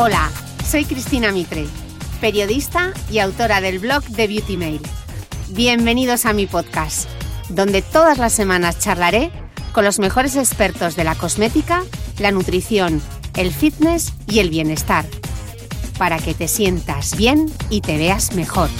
[0.00, 0.30] Hola,
[0.64, 1.66] soy Cristina Mitre,
[2.20, 4.80] periodista y autora del blog de Beauty Mail.
[5.48, 7.08] Bienvenidos a mi podcast,
[7.48, 9.32] donde todas las semanas charlaré
[9.72, 11.82] con los mejores expertos de la cosmética,
[12.20, 13.02] la nutrición,
[13.36, 15.04] el fitness y el bienestar,
[15.98, 18.70] para que te sientas bien y te veas mejor.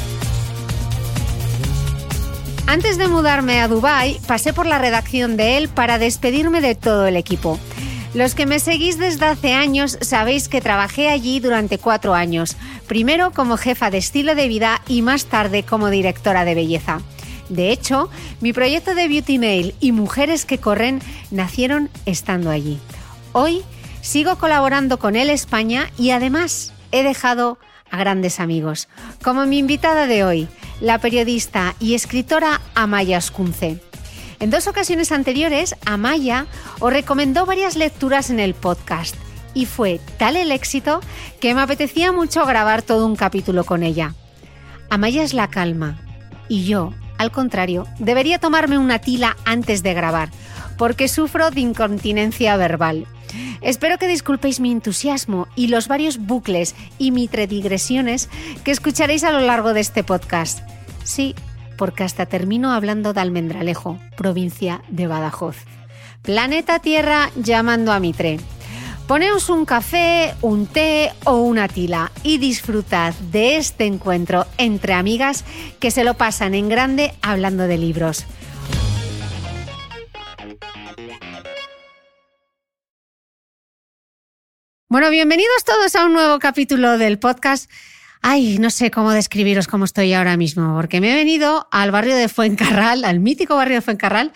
[2.68, 7.08] Antes de mudarme a Dubai, pasé por la redacción de él para despedirme de todo
[7.08, 7.58] el equipo.
[8.14, 13.32] Los que me seguís desde hace años sabéis que trabajé allí durante cuatro años, primero
[13.32, 17.00] como jefa de estilo de vida y más tarde como directora de belleza.
[17.50, 18.08] De hecho,
[18.40, 22.78] mi proyecto de Beauty Mail y Mujeres que Corren nacieron estando allí.
[23.32, 23.62] Hoy
[24.00, 27.58] sigo colaborando con él España y además he dejado
[27.90, 28.88] a grandes amigos,
[29.22, 30.48] como mi invitada de hoy,
[30.80, 33.87] la periodista y escritora Amaya Ascunce.
[34.40, 36.46] En dos ocasiones anteriores, Amaya
[36.78, 39.16] os recomendó varias lecturas en el podcast
[39.52, 41.00] y fue tal el éxito
[41.40, 44.14] que me apetecía mucho grabar todo un capítulo con ella.
[44.90, 45.98] Amaya es la calma
[46.48, 50.30] y yo, al contrario, debería tomarme una tila antes de grabar
[50.76, 53.06] porque sufro de incontinencia verbal.
[53.60, 58.28] Espero que disculpéis mi entusiasmo y los varios bucles y mitredigresiones
[58.64, 60.60] que escucharéis a lo largo de este podcast.
[61.02, 61.34] Sí,
[61.78, 65.56] porque hasta termino hablando de Almendralejo, provincia de Badajoz.
[66.20, 68.38] Planeta Tierra llamando a Mitre.
[69.06, 75.46] Poneos un café, un té o una tila y disfrutad de este encuentro entre amigas
[75.80, 78.26] que se lo pasan en grande hablando de libros.
[84.90, 87.70] Bueno, bienvenidos todos a un nuevo capítulo del podcast
[88.20, 92.16] Ay, no sé cómo describiros cómo estoy ahora mismo, porque me he venido al barrio
[92.16, 94.32] de Fuencarral, al mítico barrio de Fuencarral,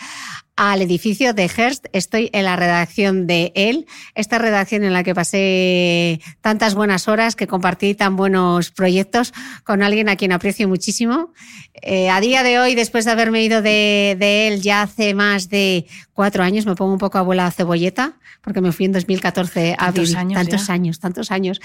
[0.56, 1.86] al edificio de Hearst.
[1.92, 7.36] Estoy en la redacción de él, esta redacción en la que pasé tantas buenas horas,
[7.36, 9.32] que compartí tan buenos proyectos
[9.64, 11.32] con alguien a quien aprecio muchísimo.
[11.74, 15.48] Eh, a día de hoy, después de haberme ido de, de, él ya hace más
[15.48, 19.90] de cuatro años, me pongo un poco abuela cebolleta, porque me fui en 2014 a
[19.90, 20.16] vivir.
[20.16, 20.74] Años tantos ya.
[20.74, 21.60] años, tantos años.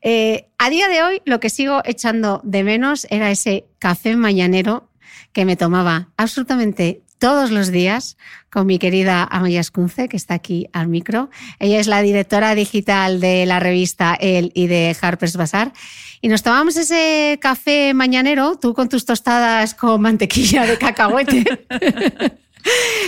[0.00, 4.90] Eh, a día de hoy, lo que sigo echando de menos era ese café mañanero
[5.32, 8.16] que me tomaba absolutamente todos los días
[8.50, 11.30] con mi querida Amaya Escunce, que está aquí al micro.
[11.58, 15.72] Ella es la directora digital de la revista El y de Harper's Bazaar.
[16.20, 21.44] Y nos tomamos ese café mañanero, tú con tus tostadas con mantequilla de cacahuete.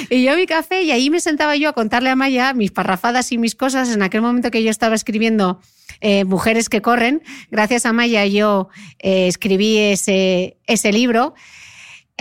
[0.09, 3.31] Y yo mi café, y ahí me sentaba yo a contarle a Maya mis parrafadas
[3.33, 5.61] y mis cosas en aquel momento que yo estaba escribiendo
[6.01, 7.23] eh, Mujeres que corren.
[7.51, 8.69] Gracias a Maya yo
[8.99, 11.35] eh, escribí ese, ese libro.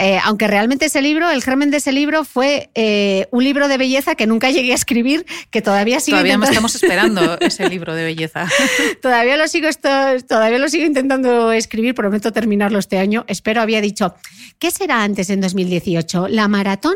[0.02, 3.78] Eh, aunque realmente ese libro, el germen de ese libro fue eh, un libro de
[3.78, 6.54] belleza que nunca llegué a escribir, que todavía sigo Todavía intentando...
[6.54, 8.48] estamos esperando ese libro de belleza.
[9.02, 9.90] todavía lo sigo esto,
[10.26, 13.26] todavía lo sigo intentando escribir, prometo terminarlo este año.
[13.28, 14.16] Espero había dicho,
[14.58, 16.30] ¿qué será antes en 2018?
[16.30, 16.96] ¿La maratón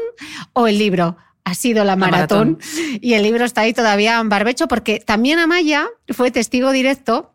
[0.54, 1.18] o el libro?
[1.45, 2.57] ha sido la maratón,
[3.01, 7.34] y el libro está ahí todavía en barbecho porque también Amaya fue testigo directo.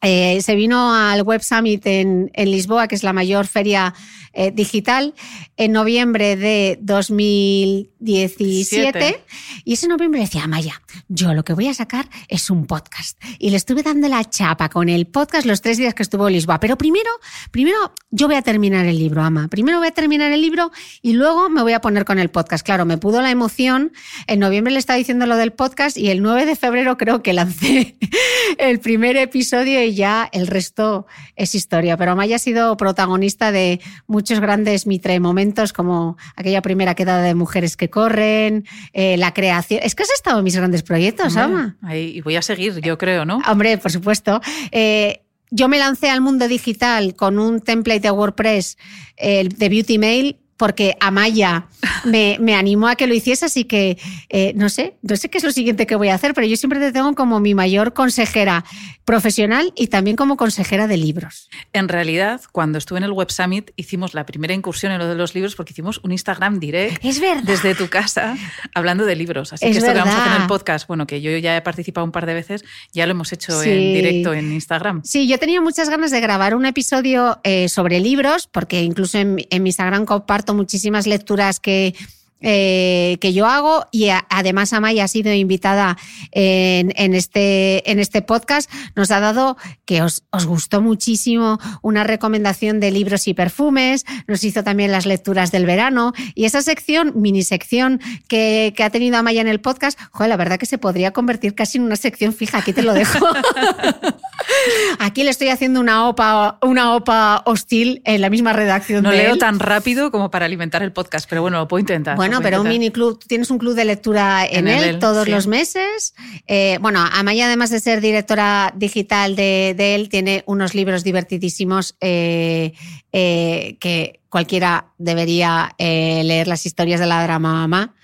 [0.00, 3.94] Eh, se vino al Web Summit en, en Lisboa, que es la mayor feria
[4.32, 5.14] eh, digital
[5.56, 9.22] en noviembre de 2017
[9.64, 13.20] y ese noviembre decía, Maya, yo lo que voy a sacar es un podcast.
[13.38, 16.34] Y le estuve dando la chapa con el podcast los tres días que estuvo en
[16.34, 16.60] Lisboa.
[16.60, 17.10] Pero primero,
[17.50, 19.48] primero yo voy a terminar el libro, Ama.
[19.48, 22.64] Primero voy a terminar el libro y luego me voy a poner con el podcast.
[22.64, 23.92] Claro, me pudo la emoción.
[24.26, 27.32] En noviembre le estaba diciendo lo del podcast y el 9 de febrero creo que
[27.32, 27.96] lancé
[28.58, 31.06] el primer episodio y ya el resto
[31.36, 31.96] es historia.
[31.96, 37.34] Pero Maya ha sido protagonista de muchos grandes mitre momentos como aquella primera quedada de
[37.34, 39.80] mujeres que corren, eh, la creación.
[39.82, 41.76] Es que has estado en mis grandes proyectos, Ama.
[41.94, 43.40] y voy a seguir, yo creo, ¿no?
[43.48, 44.40] Hombre, por supuesto.
[44.70, 48.78] Eh, yo me lancé al mundo digital con un template de WordPress
[49.18, 51.66] eh, de Beauty Mail porque Amaya
[52.04, 53.98] me, me animó a que lo hiciese, así que
[54.28, 56.56] eh, no sé, no sé qué es lo siguiente que voy a hacer, pero yo
[56.56, 58.64] siempre te tengo como mi mayor consejera
[59.04, 61.50] profesional y también como consejera de libros.
[61.72, 65.16] En realidad, cuando estuve en el Web Summit, hicimos la primera incursión en lo de
[65.16, 67.42] los libros porque hicimos un Instagram direct es verdad.
[67.42, 68.36] desde tu casa
[68.72, 69.52] hablando de libros.
[69.52, 71.62] Así que esto que vamos a hacer en el podcast, bueno, que yo ya he
[71.62, 75.02] participado un par de veces, ya lo hemos hecho en directo en Instagram.
[75.02, 79.44] Sí, yo tenía muchas ganas de grabar un episodio eh, sobre libros, porque incluso en,
[79.50, 81.94] en mi Instagram comparto muchísimas lecturas que,
[82.42, 85.96] eh, que yo hago y además Amaya ha sido invitada
[86.30, 88.70] en, en, este, en este podcast.
[88.96, 94.44] Nos ha dado que os, os, gustó muchísimo una recomendación de libros y perfumes, nos
[94.44, 99.16] hizo también las lecturas del verano y esa sección, mini sección que, que ha tenido
[99.16, 102.32] Amaya en el podcast, joder, la verdad que se podría convertir casi en una sección
[102.32, 103.26] fija, aquí te lo dejo.
[104.98, 109.02] Aquí le estoy haciendo una OPA, una OPA hostil en la misma redacción.
[109.02, 109.38] No leo él.
[109.38, 112.16] tan rápido como para alimentar el podcast, pero bueno, lo puedo intentar.
[112.16, 115.24] Bueno, pero un mini club, tienes un club de lectura en, en él, él, todos
[115.24, 115.30] sí.
[115.30, 116.14] los meses.
[116.46, 121.96] Eh, bueno, Amaya, además de ser directora digital de, de él, tiene unos libros divertidísimos
[122.00, 122.72] eh,
[123.12, 127.94] eh, que cualquiera debería leer las historias de la drama mamá.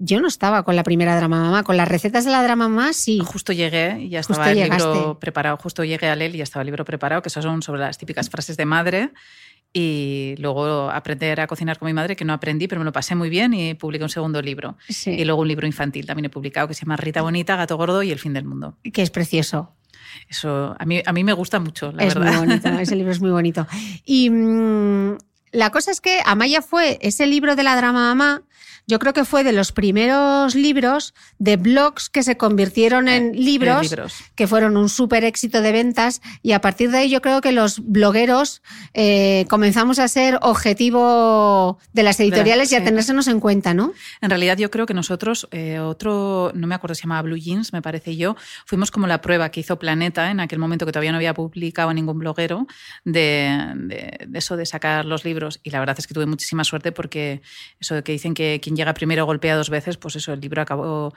[0.00, 2.92] Yo no estaba con la primera drama mamá, con las recetas de la drama mamá
[2.92, 3.18] sí.
[3.24, 4.88] Justo llegué y ya estaba justo el llegaste.
[4.94, 7.62] libro preparado, justo llegué a él y ya estaba el libro preparado, que esos son
[7.62, 9.10] sobre las típicas frases de madre
[9.72, 13.14] y luego aprender a cocinar con mi madre, que no aprendí, pero me lo pasé
[13.14, 14.76] muy bien y publiqué un segundo libro.
[14.88, 15.10] Sí.
[15.10, 18.02] Y luego un libro infantil también he publicado que se llama Rita Bonita, Gato Gordo
[18.02, 18.76] y El fin del mundo.
[18.92, 19.74] Que es precioso.
[20.28, 22.38] Eso a mí, a mí me gusta mucho, la es verdad.
[22.38, 23.66] Muy bonito, ese libro es muy bonito.
[24.04, 25.16] Y mmm,
[25.52, 28.42] la cosa es que Amaya fue ese libro de la drama mamá
[28.88, 33.82] yo creo que fue de los primeros libros de blogs que se convirtieron en libros,
[33.82, 34.14] en libros.
[34.34, 37.52] que fueron un súper éxito de ventas y a partir de ahí yo creo que
[37.52, 38.62] los blogueros
[38.94, 43.92] eh, comenzamos a ser objetivo de las editoriales y a tenérsenos en cuenta, ¿no?
[44.22, 47.36] En realidad yo creo que nosotros, eh, otro, no me acuerdo si se llamaba Blue
[47.36, 50.92] Jeans, me parece yo, fuimos como la prueba que hizo Planeta en aquel momento que
[50.92, 52.66] todavía no había publicado ningún bloguero
[53.04, 56.64] de, de, de eso de sacar los libros y la verdad es que tuve muchísima
[56.64, 57.42] suerte porque
[57.78, 60.62] eso de que dicen que quien llega primero golpea dos veces, pues eso, el libro
[60.62, 61.12] acabó,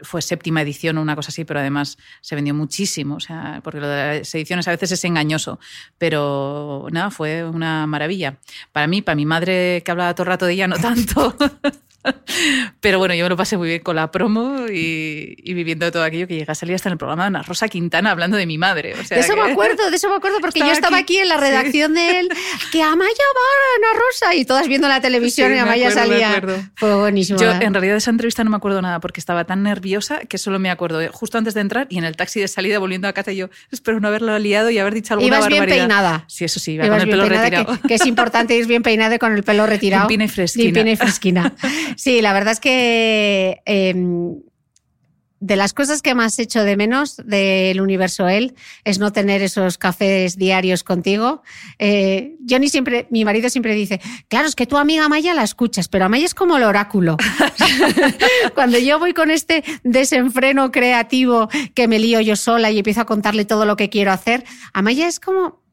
[0.00, 3.80] fue séptima edición o una cosa así, pero además se vendió muchísimo, o sea, porque
[3.80, 5.60] lo de las ediciones a veces es engañoso,
[5.98, 8.38] pero nada, fue una maravilla.
[8.72, 11.36] Para mí, para mi madre que hablaba todo el rato de ella, no tanto.
[12.80, 16.02] Pero bueno, yo me lo pasé muy bien con la promo y, y, viviendo todo
[16.02, 18.46] aquello que llega a salir hasta en el programa de Ana Rosa Quintana hablando de
[18.46, 18.94] mi madre.
[18.94, 19.42] O sea de eso que...
[19.42, 21.94] me acuerdo, de eso me acuerdo, porque estaba yo estaba aquí, aquí en la redacción
[21.94, 22.00] sí.
[22.00, 22.28] de él,
[22.72, 26.10] que Amaya va a Ana Rosa y todas viendo la televisión sí, y Amaya acuerdo,
[26.10, 26.42] salía.
[26.74, 27.38] Fue buenísimo.
[27.38, 30.38] Yo en realidad de esa entrevista no me acuerdo nada porque estaba tan nerviosa que
[30.38, 33.12] solo me acuerdo justo antes de entrar y en el taxi de salida volviendo a
[33.12, 35.66] casa yo espero no haberlo liado y haber dicho alguna Ibas barbaridad.
[35.66, 36.24] bien peinada.
[36.28, 37.80] Sí, eso sí, iba Ibas con el pelo retirado.
[37.82, 40.04] Que, que, es importante ir bien peinada con el pelo retirado.
[40.08, 40.64] Limpina y fresquina.
[40.64, 41.52] Limpina y fresquina.
[41.96, 43.94] Sí, la verdad es que eh,
[45.44, 49.76] de las cosas que más hecho de menos del universo él es no tener esos
[49.76, 51.42] cafés diarios contigo.
[51.78, 55.88] Eh, Johnny siempre, mi marido siempre dice, claro, es que tu amiga Maya la escuchas,
[55.88, 57.18] pero Maya es como el oráculo.
[58.54, 63.06] Cuando yo voy con este desenfreno creativo que me lío yo sola y empiezo a
[63.06, 65.63] contarle todo lo que quiero hacer, Amaya es como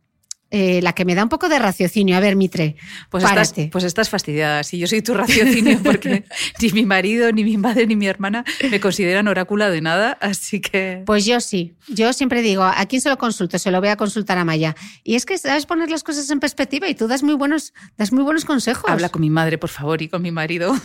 [0.51, 2.17] eh, la que me da un poco de raciocinio.
[2.17, 2.75] A ver, Mitre,
[3.10, 4.63] pues estás, pues estás fastidiada.
[4.63, 6.25] Si yo soy tu raciocinio, porque
[6.62, 10.60] ni mi marido, ni mi madre, ni mi hermana me consideran orácula de nada, así
[10.60, 11.03] que...
[11.05, 11.74] Pues yo sí.
[11.88, 13.58] Yo siempre digo, ¿a quién se lo consulto?
[13.60, 14.75] Se lo voy a consultar a Maya.
[15.03, 18.12] Y es que sabes poner las cosas en perspectiva y tú das muy buenos, das
[18.12, 18.89] muy buenos consejos.
[18.89, 20.75] Habla con mi madre, por favor, y con mi marido.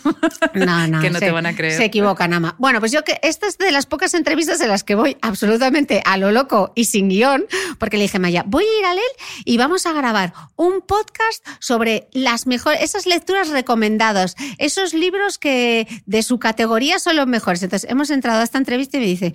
[0.54, 1.00] No, no.
[1.02, 1.76] que no se, te van a creer.
[1.76, 2.54] Se equivocan, Ama.
[2.58, 6.02] Bueno, pues yo que esta es de las pocas entrevistas en las que voy absolutamente
[6.04, 7.46] a lo loco y sin guion,
[7.78, 8.98] porque le dije a Maya, voy a ir a él
[9.44, 15.38] y y vamos a grabar un podcast sobre las mejores, esas lecturas recomendadas, esos libros
[15.38, 17.62] que de su categoría son los mejores.
[17.62, 19.34] Entonces, hemos entrado a esta entrevista y me dice,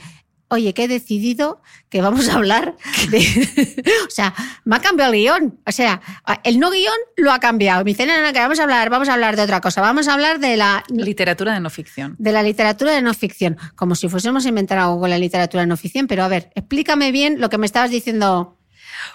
[0.50, 1.60] oye, que he decidido
[1.90, 2.76] que vamos a hablar
[3.10, 3.84] de...
[4.08, 5.60] o sea, me ha cambiado el guion.
[5.66, 6.00] O sea,
[6.44, 7.84] el no guion lo ha cambiado.
[7.84, 9.82] Me dice, no, no, que vamos a hablar, vamos a hablar de otra cosa.
[9.82, 10.84] Vamos a hablar de la...
[10.90, 12.16] Literatura de no ficción.
[12.20, 13.58] De la literatura de no ficción.
[13.76, 16.06] Como si fuésemos a inventar algo con la literatura de no ficción.
[16.06, 18.60] Pero a ver, explícame bien lo que me estabas diciendo...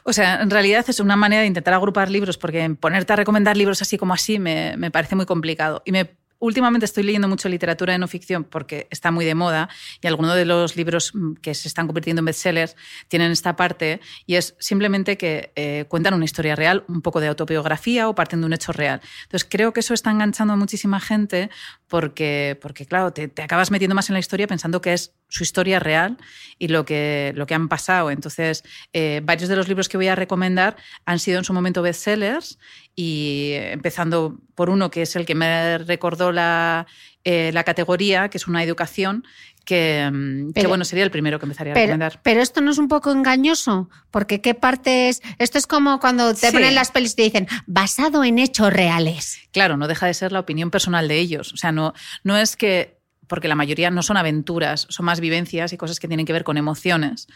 [0.04, 3.56] O sea, en realidad es una manera de intentar agrupar libros, porque ponerte a recomendar
[3.56, 5.82] libros así como así me, me parece muy complicado.
[5.84, 9.68] Y me últimamente estoy leyendo mucho literatura de no ficción porque está muy de moda
[10.00, 12.76] y algunos de los libros mm, que se están convirtiendo en bestsellers
[13.08, 17.28] tienen esta parte y es simplemente que eh, cuentan una historia real, un poco de
[17.28, 19.00] autobiografía o parten de un hecho real.
[19.24, 21.50] Entonces creo que eso está enganchando a muchísima gente
[21.88, 25.78] porque, porque claro, te, acabas metiendo más en la historia pensando que es su historia
[25.78, 26.16] real
[26.58, 28.10] y lo que, lo que han pasado.
[28.10, 31.82] Entonces, eh, varios de los libros que voy a recomendar han sido en su momento
[31.82, 32.58] bestsellers
[32.94, 36.86] y empezando por uno que es el que me recordó la,
[37.24, 39.24] eh, la categoría, que es una educación,
[39.66, 42.20] que, mm, bueno, sería el primero que empezaría a recomendar.
[42.22, 45.20] Pero esto no es un poco engañoso, porque qué parte es...
[45.38, 49.38] Esto es como cuando te ponen las pelis y te dicen, basado en hechos reales.
[49.52, 51.52] Claro, no deja de ser la opinión personal de ellos.
[51.52, 51.92] O sea, no,
[52.22, 52.96] no es que
[53.26, 56.44] porque la mayoría no son aventuras, son más vivencias y cosas que tienen que ver
[56.44, 57.26] con emociones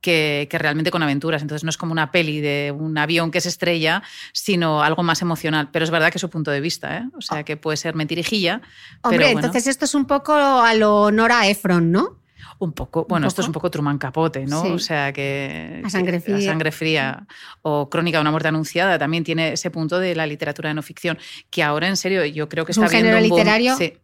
[0.00, 1.42] que, realmente con aventuras.
[1.42, 5.22] Entonces no es como una peli de un avión que se estrella, sino algo más
[5.22, 5.70] emocional.
[5.72, 7.04] Pero es verdad que es su punto de vista, ¿eh?
[7.16, 8.60] O sea, que puede ser mentirijilla.
[9.02, 12.20] Hombre, entonces esto es un poco a lo Nora Ephron, ¿no?
[12.58, 14.62] Un poco, bueno, esto es un poco Truman Capote, ¿no?
[14.62, 15.82] O sea que.
[15.84, 16.40] A sangre fría.
[16.40, 17.26] sangre fría.
[17.60, 20.82] O Crónica de una muerte anunciada también tiene ese punto de la literatura de no
[20.82, 21.18] ficción,
[21.50, 23.76] que ahora en serio yo creo que está un viendo un literario.
[23.76, 23.98] Sí.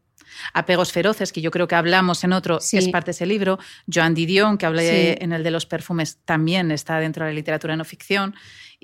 [0.52, 3.58] Apegos feroces, que yo creo que hablamos en otro, es parte de ese libro.
[3.92, 7.76] Joan Didion, que habla en el de los perfumes, también está dentro de la literatura
[7.76, 8.34] no ficción.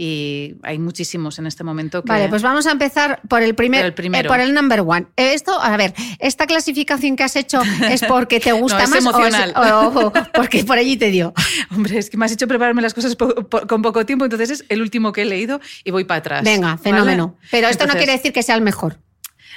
[0.01, 2.13] Y hay muchísimos en este momento que...
[2.13, 4.29] Vale, pues vamos a empezar por el, primer, por el primero.
[4.29, 5.07] Eh, por el number one.
[5.17, 7.61] Esto, a ver, esta clasificación que has hecho
[7.91, 9.53] es porque te gusta más emocional.
[9.69, 11.35] O, porque por allí te dio.
[11.73, 14.83] Hombre, es que me has hecho prepararme las cosas con poco tiempo, entonces es el
[14.83, 16.45] último que he leído y voy para atrás.
[16.45, 17.37] Venga, fenómeno.
[17.51, 18.99] Pero esto no quiere decir que sea el mejor.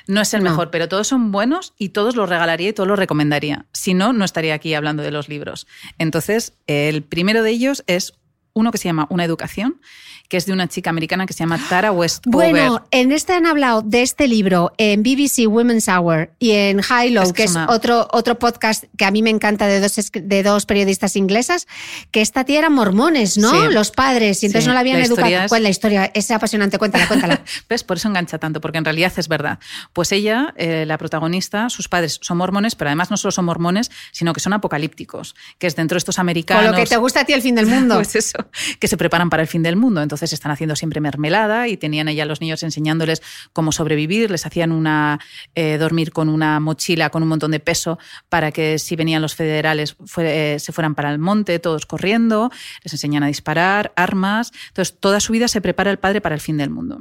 [0.08, 3.00] No es el mejor, pero todos son buenos y todos los regalaría y todos los
[3.00, 3.66] recomendaría.
[3.74, 5.68] Si no, no estaría aquí hablando de los libros.
[5.98, 8.14] Entonces, el primero de ellos es
[8.54, 9.80] uno que se llama Una educación,
[10.28, 12.32] que es de una chica americana que se llama Tara Westover.
[12.32, 17.12] Bueno, en este han hablado de este libro en BBC Women's Hour y en High
[17.12, 20.66] Low, que, es, otro, otro podcast que a mí me encanta de dos, de dos
[20.66, 21.68] periodistas inglesas,
[22.12, 23.70] que esta tía eran mormones, ¿no?
[23.72, 25.50] Los padres, y entonces no la habían educado.
[25.50, 26.12] ¿Cuál es la historia?
[26.14, 27.42] Es apasionante, cuéntala, cuéntala.
[27.70, 27.84] ¿Ves?
[27.84, 29.60] Por eso engancha tanto, porque en realidad es verdad.
[29.92, 33.92] Pues ella, eh, la protagonista, sus padres son mormones, pero además no solo son mormones,
[34.12, 36.64] sino que son apocalípticos, que es dentro de estos americanos...
[36.68, 37.96] Con lo que te gusta a ti el fin del mundo.
[38.02, 38.41] pues eso,
[38.80, 40.02] que se preparan para el fin del mundo.
[40.02, 43.22] Entonces están haciendo siempre mermelada y tenían allá los niños enseñándoles
[43.54, 45.20] cómo sobrevivir, les hacían una
[45.56, 49.36] eh, dormir con una mochila con un montón de peso para que si venían los
[49.36, 52.52] federales eh, se fueran para el monte, todos corriendo,
[52.84, 54.52] les enseñan a disparar, armas.
[54.70, 57.00] Entonces, toda su vida se prepara el padre para el fin del mundo.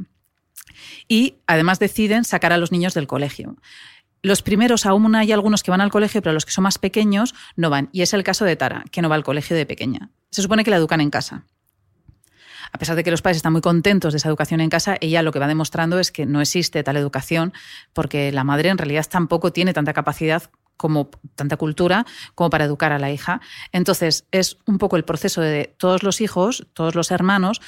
[1.09, 3.57] Y además deciden sacar a los niños del colegio.
[4.23, 7.35] Los primeros aún hay algunos que van al colegio, pero los que son más pequeños
[7.57, 7.89] no van.
[7.93, 10.11] Y es el caso de Tara, que no va al colegio de pequeña.
[10.31, 11.45] Se supone que la educan en casa
[12.73, 15.23] a pesar de que los padres están muy contentos de esa educación en casa, ella
[15.23, 17.53] lo que va demostrando es que no existe tal educación
[17.93, 22.93] porque la madre en realidad tampoco tiene tanta capacidad como tanta cultura como para educar
[22.93, 23.43] a la hija.
[23.71, 27.61] Entonces, es un poco el proceso de todos los hijos, todos los hermanos,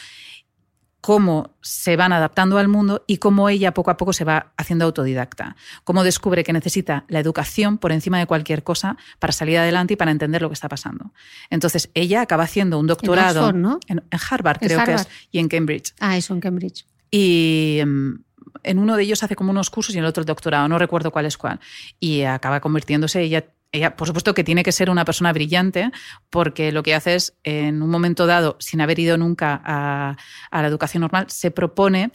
[1.03, 4.85] cómo se van adaptando al mundo y cómo ella poco a poco se va haciendo
[4.85, 9.95] autodidacta, cómo descubre que necesita la educación por encima de cualquier cosa para salir adelante
[9.95, 11.13] y para entender lo que está pasando.
[11.51, 15.93] Entonces ella acaba haciendo un doctorado en, Harvard, creo que es, y en Cambridge.
[15.99, 16.87] Ah, eso en Cambridge.
[17.11, 18.23] Y em,
[18.63, 20.79] en uno de ellos hace como unos cursos y en el otro el doctorado, no
[20.79, 21.61] recuerdo cuál es cuál.
[22.01, 25.91] Y acaba convirtiéndose, ella ella, por supuesto que tiene que ser una persona brillante,
[26.29, 30.17] porque lo que hace es, en un momento dado, sin haber ido nunca a,
[30.53, 32.13] la educación normal, se propone,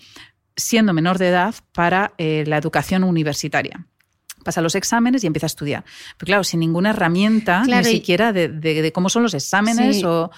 [0.56, 3.88] siendo menor de edad, para eh, la educación universitaria
[4.48, 5.84] pasa los exámenes y empieza a estudiar.
[6.18, 10.32] Pero claro, sin ninguna herramienta, ni siquiera de, cómo son los exámenes o,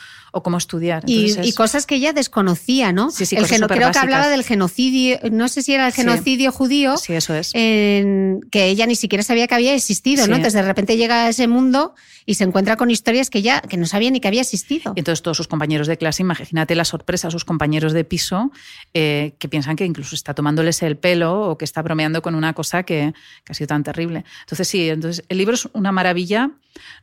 [0.44, 1.04] cómo estudiar.
[1.06, 3.12] y, cosas que ella desconocía, ¿no?
[3.12, 6.98] Sí, sí, el creo que hablaba del genocidio, no sé si era el genocidio judío.
[6.98, 7.52] Sí, eso es.
[7.54, 10.36] que ella ni siquiera sabía que había existido, ¿no?
[10.36, 11.94] Entonces de repente llega a ese mundo
[12.26, 14.94] y se encuentra con historias que ya que no sabía ni que había existido.
[14.96, 18.52] Y entonces todos sus compañeros de clase, imagínate la sorpresa a sus compañeros de piso
[18.94, 22.54] eh, que piensan que incluso está tomándoles el pelo o que está bromeando con una
[22.54, 23.14] cosa que,
[23.44, 24.24] que ha sido tan terrible terrible.
[24.42, 26.52] Entonces sí, entonces el libro es una maravilla,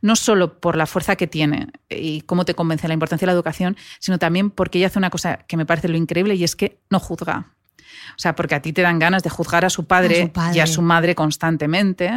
[0.01, 3.35] no solo por la fuerza que tiene y cómo te convence la importancia de la
[3.35, 6.57] educación, sino también porque ella hace una cosa que me parece lo increíble y es
[6.57, 7.53] que no juzga.
[8.17, 10.67] O sea, porque a ti te dan ganas de juzgar a su padre, y a
[10.67, 12.11] su madre constantemente,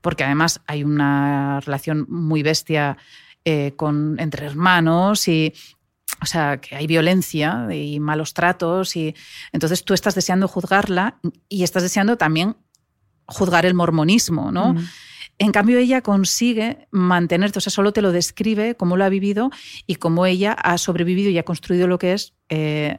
[0.00, 2.98] porque además hay una relación muy bestia
[3.44, 5.54] eh, con, entre hermanos y
[6.22, 9.14] o sea, que hay violencia y malos tratos y
[9.52, 12.56] entonces tú estás deseando juzgarla y estás deseando también
[13.26, 14.74] juzgar el mormonismo, ¿no?
[15.38, 19.50] En cambio, ella consigue mantenerte, o sea, solo te lo describe cómo lo ha vivido
[19.86, 22.98] y cómo ella ha sobrevivido y ha construido lo que es eh,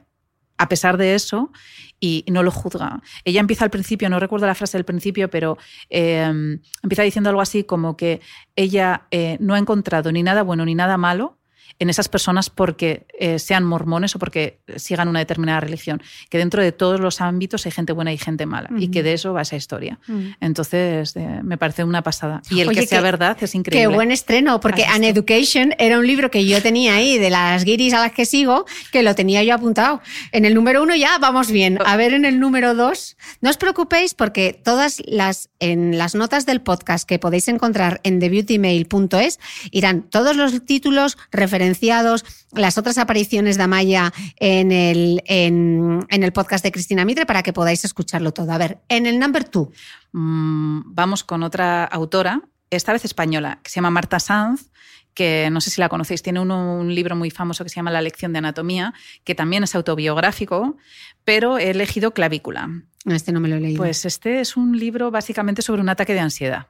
[0.58, 1.52] a pesar de eso
[2.00, 3.02] y no lo juzga.
[3.24, 5.58] Ella empieza al principio, no recuerdo la frase del principio, pero
[5.90, 8.22] eh, empieza diciendo algo así como que
[8.56, 11.38] ella eh, no ha encontrado ni nada bueno ni nada malo
[11.80, 16.02] en esas personas porque eh, sean mormones o porque sigan una determinada religión.
[16.30, 18.70] Que dentro de todos los ámbitos hay gente buena y gente mala.
[18.78, 20.00] Y que de eso va esa historia.
[20.42, 22.42] Entonces, eh, me parece una pasada.
[22.50, 23.90] Y el que sea verdad es increíble.
[23.90, 27.64] Qué buen estreno, porque An Education era un libro que yo tenía ahí de las
[27.64, 30.02] guiris a las que sigo, que lo tenía yo apuntado.
[30.32, 31.80] En el número uno ya vamos bien.
[31.86, 36.46] A ver, en el número dos, no os preocupéis porque todas las, en las notas
[36.46, 39.40] del podcast que podéis encontrar en thebeautymail.es
[39.72, 41.18] irán todos los títulos,
[41.58, 42.24] referencias
[42.54, 47.54] las otras apariciones de Amaya en el, en, el podcast de Cristina Mitre para que
[47.54, 48.52] podáis escucharlo todo.
[48.52, 49.72] A ver, en el number two.
[50.14, 54.70] Mm, vamos con otra autora, esta vez española, que se llama Marta Sanz,
[55.14, 58.02] que no sé si la conocéis, tiene un libro muy famoso que se llama La
[58.02, 60.78] lección de anatomía, que también es autobiográfico,
[61.24, 62.70] pero he elegido Clavícula.
[63.06, 63.78] Este no me lo he leído.
[63.78, 66.68] Pues este es un libro básicamente sobre un ataque de ansiedad.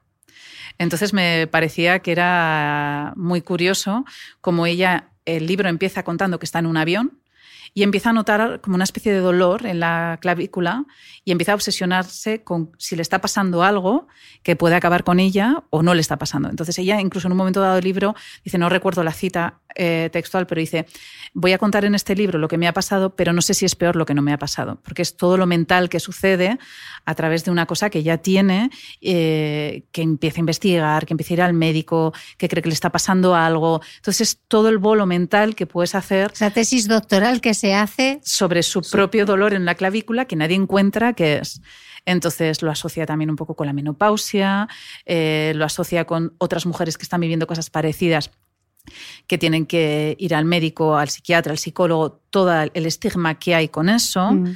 [0.78, 4.06] Entonces me parecía que era muy curioso
[4.42, 7.20] como ella, el libro empieza contando que está en un avión
[7.78, 10.86] y empieza a notar como una especie de dolor en la clavícula
[11.24, 14.08] y empieza a obsesionarse con si le está pasando algo
[14.42, 16.50] que puede acabar con ella o no le está pasando.
[16.50, 20.10] Entonces ella incluso en un momento dado del libro dice, no recuerdo la cita eh,
[20.12, 20.88] textual, pero dice,
[21.36, 23.64] voy a contar en este libro lo que me ha pasado, pero no sé si
[23.64, 26.58] es peor lo que no me ha pasado, porque es todo lo mental que sucede
[27.06, 31.34] a través de una cosa que ya tiene, eh, que empieza a investigar, que empieza
[31.34, 33.82] a ir al médico, que cree que le está pasando algo.
[33.98, 36.32] Entonces es todo el bolo mental que puedes hacer.
[36.34, 40.56] Esa tesis doctoral que se hace sobre su propio dolor en la clavícula que nadie
[40.56, 41.62] encuentra que es.
[42.06, 44.68] Entonces lo asocia también un poco con la menopausia,
[45.06, 48.32] eh, lo asocia con otras mujeres que están viviendo cosas parecidas
[49.28, 53.68] que tienen que ir al médico, al psiquiatra, al psicólogo, todo el estigma que hay
[53.68, 54.32] con eso.
[54.32, 54.56] Mm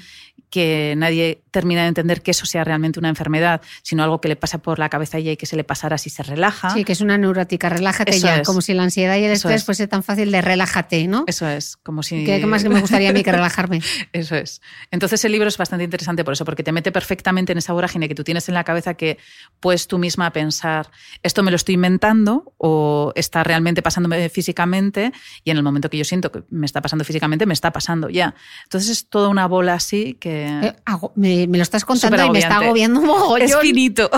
[0.51, 4.35] que nadie termina de entender que eso sea realmente una enfermedad, sino algo que le
[4.35, 6.71] pasa por la cabeza y que se le pasara si se relaja.
[6.71, 9.87] Sí, que es una neurótica, relájate ya, como si la ansiedad y el estrés fuese
[9.87, 11.25] tan fácil de relájate, ¿no?
[11.27, 12.25] Eso es, como si...
[12.25, 13.81] ¿Qué, más que me gustaría a mí que relajarme?
[14.13, 14.61] eso es.
[14.89, 18.07] Entonces el libro es bastante interesante por eso, porque te mete perfectamente en esa vorágine
[18.07, 19.17] que tú tienes en la cabeza que
[19.59, 20.89] puedes tú misma pensar,
[21.21, 25.11] esto me lo estoy inventando o está realmente pasándome físicamente
[25.43, 28.09] y en el momento que yo siento que me está pasando físicamente, me está pasando
[28.09, 28.35] ya.
[28.63, 30.75] Entonces es toda una bola así que eh,
[31.15, 33.41] me, lo estás contando y me está agobiando un mogollón.
[33.41, 34.09] Es finito.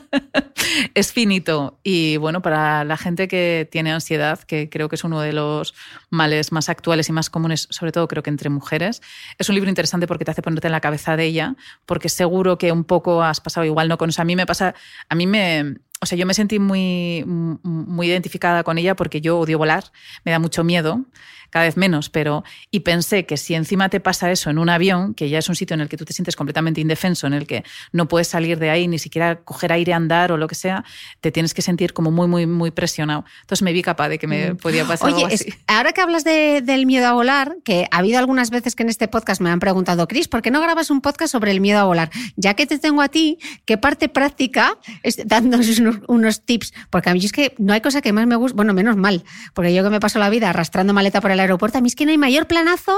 [0.94, 1.78] es finito.
[1.82, 5.74] Y bueno, para la gente que tiene ansiedad, que creo que es uno de los
[6.10, 9.02] males más actuales y más comunes, sobre todo creo que entre mujeres,
[9.38, 12.58] es un libro interesante porque te hace ponerte en la cabeza de ella, porque seguro
[12.58, 13.98] que un poco has pasado igual, ¿no?
[13.98, 14.22] Con eso.
[14.22, 14.74] A mí me pasa,
[15.08, 19.38] a mí me o sea, yo me sentí muy, muy identificada con ella porque yo
[19.38, 19.84] odio volar,
[20.24, 21.04] me da mucho miedo
[21.50, 25.14] cada vez menos, pero y pensé que si encima te pasa eso en un avión,
[25.14, 27.46] que ya es un sitio en el que tú te sientes completamente indefenso, en el
[27.46, 30.84] que no puedes salir de ahí, ni siquiera coger aire, andar o lo que sea,
[31.20, 33.24] te tienes que sentir como muy, muy, muy presionado.
[33.42, 34.56] Entonces me vi capaz de que me mm.
[34.58, 35.52] podía pasar algo así.
[35.66, 39.08] ahora que hablas del miedo a volar, que ha habido algunas veces que en este
[39.08, 41.84] podcast me han preguntado, Cris, ¿por qué no grabas un podcast sobre el miedo a
[41.84, 42.10] volar?
[42.36, 44.78] Ya que te tengo a ti, ¿qué parte práctica,
[45.26, 45.66] dándonos
[46.08, 46.72] unos, tips?
[46.90, 49.24] Porque a mí es que no hay cosa que más me guste, bueno, menos mal,
[49.54, 51.96] porque yo que me paso la vida arrastrando maleta por el aeropuerto, a mí es
[51.96, 52.96] que no hay mayor planazo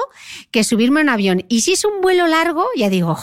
[0.50, 1.44] que subirme a un avión.
[1.48, 3.18] Y si es un vuelo largo, ya digo,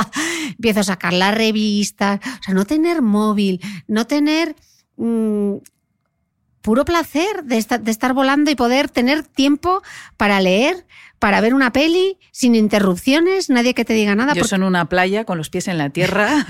[0.48, 4.56] empiezo a sacar las revistas, o sea, no tener móvil, no tener...
[4.96, 5.56] Mm,
[6.66, 9.84] puro placer de estar, volando y poder tener tiempo
[10.16, 10.84] para leer,
[11.18, 14.34] para ver una peli sin interrupciones, nadie que te diga nada.
[14.34, 16.46] Yo soy en una playa con los pies en la tierra,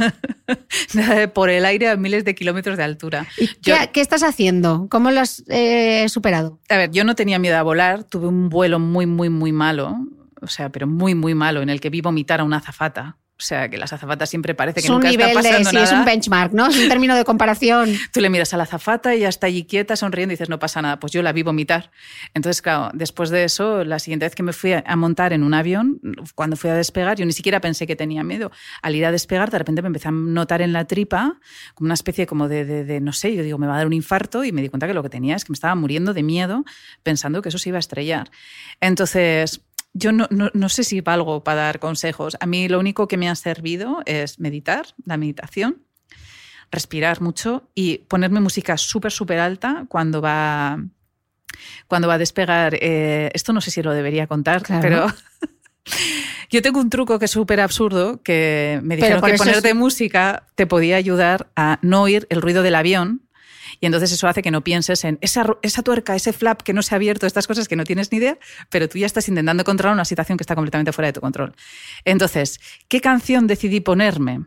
[1.35, 3.27] por el aire a miles de kilómetros de altura.
[3.63, 4.89] qué, estás haciendo?
[4.91, 6.61] ¿Cómo lo has eh, superado?
[6.69, 9.97] A ver, yo no tenía miedo a volar, tuve un vuelo muy, muy, muy malo,
[10.41, 13.43] o sea, pero muy, muy malo, en el que vi vomitar a una azafata O
[13.43, 15.87] sea, que las azafatas siempre parece que es un nunca está de, pasando sí, nada.
[15.87, 16.69] es un benchmark, ¿no?
[16.69, 17.91] Es un término de comparación.
[18.13, 20.59] Tú le miras a la azafata y ya está allí quieta, sonriendo y dices, no
[20.59, 20.99] pasa nada.
[20.99, 21.91] Pues yo la vi vomitar.
[22.33, 25.53] Entonces, claro, después de eso, la siguiente vez que me fui a montar en un
[25.53, 26.01] avión,
[26.35, 28.51] cuando fui a despegar, yo ni siquiera pensé que tenía miedo.
[28.81, 31.39] Al ir a despegar, de repente me empecé a notar en la tripa
[31.75, 33.87] como una especie como de, de, de no sé, yo digo, me va a dar
[33.87, 36.15] un infarto y me di cuenta que lo que tenía es que me estaba muriendo
[36.15, 36.65] de miedo
[37.03, 38.31] pensando que eso se iba a estrellar.
[38.81, 39.61] Entonces,
[39.97, 42.37] yo no, no, no, sé si valgo para dar consejos.
[42.41, 45.83] A mí lo único que me ha servido es meditar, la meditación,
[46.71, 50.85] respirar mucho y ponerme música súper, súper alta cuando va,
[51.89, 52.77] cuando va a despegar.
[52.81, 54.83] Eh, esto no sé si lo debería contar, claro.
[54.83, 55.07] pero...
[56.51, 59.75] Yo tengo un truco que es súper absurdo, que me dijeron que ponerte es...
[59.75, 63.26] música te podía ayudar a no oír el ruido del avión
[63.81, 66.83] y entonces eso hace que no pienses en esa, esa tuerca, ese flap que no
[66.83, 68.39] se ha abierto, estas cosas que no tienes ni idea,
[68.71, 71.55] pero tú ya estás intentando controlar una situación que está completamente fuera de tu control.
[72.05, 74.47] Entonces, ¿qué canción decidí ponerme?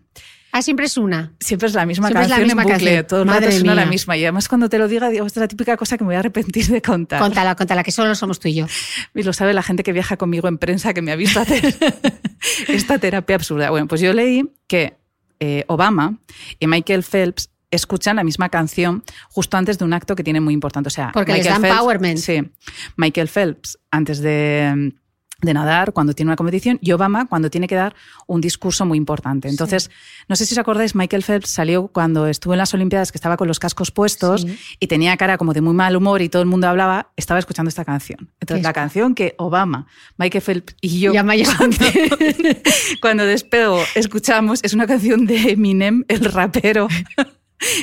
[0.52, 1.34] Ah, siempre es una.
[1.40, 3.08] Siempre es la misma siempre canción es la misma en bucle, canción.
[3.08, 3.84] todo el Madre rato suena mía.
[3.86, 4.18] la misma.
[4.18, 6.16] Y además cuando te lo diga, digo, esta es la típica cosa que me voy
[6.16, 7.20] a arrepentir de contar.
[7.20, 8.66] Contala, contala, que solo somos tú y yo.
[9.14, 11.76] Y lo sabe la gente que viaja conmigo en prensa, que me ha visto hacer
[12.68, 13.70] esta terapia absurda.
[13.70, 14.98] Bueno, pues yo leí que
[15.40, 16.18] eh, Obama
[16.60, 20.54] y Michael Phelps escuchan la misma canción justo antes de un acto que tiene muy
[20.54, 20.88] importante.
[20.88, 22.18] O sea, Porque Michael les dan Phelps, empowerment.
[22.18, 22.52] Sí.
[22.98, 24.94] Michael Phelps, antes de,
[25.42, 27.96] de, nadar, cuando tiene una competición, y Obama, cuando tiene que dar
[28.28, 29.48] un discurso muy importante.
[29.50, 29.90] Entonces, sí.
[30.28, 33.38] no sé si os acordáis, Michael Phelps salió cuando estuvo en las Olimpiadas, que estaba
[33.38, 34.58] con los cascos puestos Sí.
[34.80, 37.70] y tenía cara como de muy mal humor y todo el mundo hablaba, estaba escuchando
[37.70, 38.32] esta canción.
[38.40, 41.78] Entonces, la canción que Obama, Michael Phelps y yo, Ya me cuando,
[43.02, 46.88] cuando despego, escuchamos, es una canción de Eminem, el rapero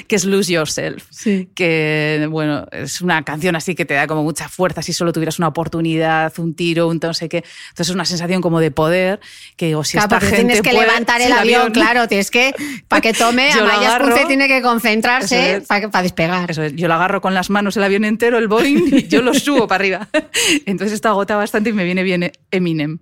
[0.09, 1.05] que es Lose Yourself.
[1.11, 1.49] Sí.
[1.55, 5.39] Que, bueno, es una canción así que te da como mucha fuerza si solo tuvieras
[5.39, 7.39] una oportunidad, un tiro, un no sé qué.
[7.69, 9.21] Entonces es una sensación como de poder
[9.57, 12.55] que digo, si Claro, esta gente tienes que puede, levantar el avión, claro, tienes que,
[12.89, 13.97] para que tome, Amaya.
[13.97, 15.67] Escunce tiene que concentrarse Eso es.
[15.67, 16.51] para, para despegar.
[16.51, 19.23] Eso es, yo lo agarro con las manos el avión entero, el Boeing, y yo
[19.23, 20.09] lo subo para arriba.
[20.67, 22.99] Entonces está agota bastante y me viene bien Eminem.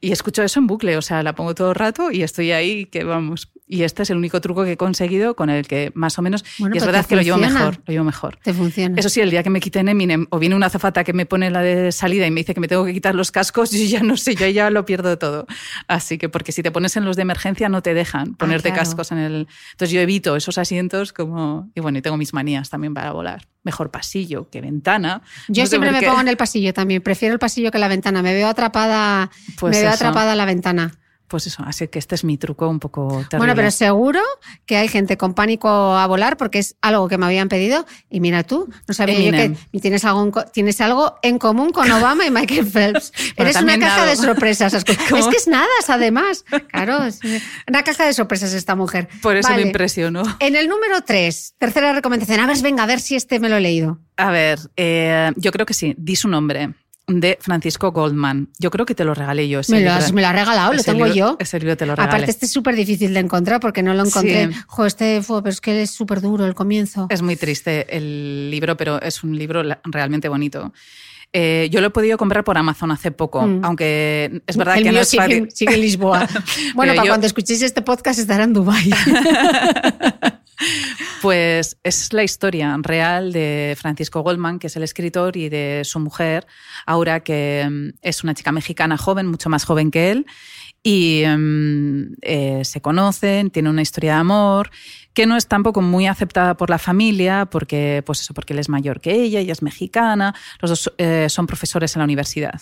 [0.00, 2.86] Y escucho eso en bucle, o sea, la pongo todo el rato y estoy ahí
[2.86, 3.50] que vamos.
[3.66, 6.44] Y este es el único truco que he conseguido con el que más o menos.
[6.58, 8.38] Bueno, y es verdad que lo llevo mejor, lo llevo mejor.
[8.42, 8.98] Te funciona.
[8.98, 11.50] Eso sí, el día que me quiten Eminem o viene una azafata que me pone
[11.50, 14.02] la de salida y me dice que me tengo que quitar los cascos, yo ya
[14.02, 15.46] no sé, yo ya lo pierdo todo.
[15.86, 18.72] Así que, porque si te pones en los de emergencia no te dejan ponerte Ah,
[18.72, 18.88] claro.
[18.88, 19.48] cascos en el.
[19.72, 21.70] Entonces yo evito esos asientos como.
[21.74, 23.46] Y bueno, y tengo mis manías también para volar.
[23.64, 25.22] Mejor pasillo que ventana.
[25.48, 26.06] Yo No siempre me qué.
[26.06, 27.02] pongo en el pasillo también.
[27.02, 28.22] Prefiero el pasillo que la ventana.
[28.22, 29.96] Me veo atrapada, Pues me veo eso.
[29.96, 30.92] atrapada en la ventana.
[31.28, 33.38] Pues eso, así que este es mi truco un poco terrible.
[33.38, 34.20] Bueno, pero seguro
[34.64, 37.84] que hay gente con pánico a volar porque es algo que me habían pedido.
[38.08, 39.56] Y mira tú, no sabía yo Eminem.
[39.70, 43.12] que tienes algo, tienes algo en común con Obama y Michael Phelps.
[43.36, 44.72] Eres una caja de sorpresas.
[44.72, 44.92] Es que
[45.36, 46.46] es nada, además.
[46.72, 47.20] Claro, es
[47.68, 49.08] una caja de sorpresas esta mujer.
[49.20, 49.62] Por eso Vale.
[49.62, 50.22] me impresionó.
[50.40, 52.40] En el número 3, tercera recomendación.
[52.40, 53.98] A ver, venga, a ver si este me lo he leído.
[54.16, 55.94] A ver, eh, yo creo que sí.
[55.98, 56.70] Di su nombre.
[57.08, 58.50] De Francisco Goldman.
[58.58, 59.60] Yo creo que te lo regalé yo.
[59.60, 60.04] Ese Me lo, libro.
[60.04, 61.36] has, me lo ha regalado, lo Ese tengo libro- yo.
[61.40, 62.10] Ese libro te lo regalé.
[62.16, 64.48] Aparte, este es súper difícil de encontrar porque no lo encontré.
[64.52, 64.60] Sí.
[64.66, 67.06] Jo, este fue, pero es que es súper duro el comienzo.
[67.10, 70.72] Es muy triste el libro, pero es un libro realmente bonito.
[71.32, 73.64] Eh, yo lo he podido comprar por Amazon hace poco, Mm.
[73.64, 75.48] aunque es verdad el que mío no es sigue, fácil.
[75.52, 76.26] sigue en Lisboa.
[76.74, 78.90] bueno, para yo- cuando escuchéis este podcast estará en Dubái.
[81.22, 86.00] Pues es la historia real de Francisco Goldman, que es el escritor, y de su
[86.00, 86.46] mujer,
[86.86, 90.26] Aura, que mm, es una chica mexicana joven, mucho más joven que él,
[90.82, 94.70] y mm, eh, se conocen, tienen una historia de amor
[95.18, 98.68] que no es tampoco muy aceptada por la familia, porque, pues eso, porque él es
[98.68, 102.60] mayor que ella, ella es mexicana, los dos eh, son profesores en la universidad.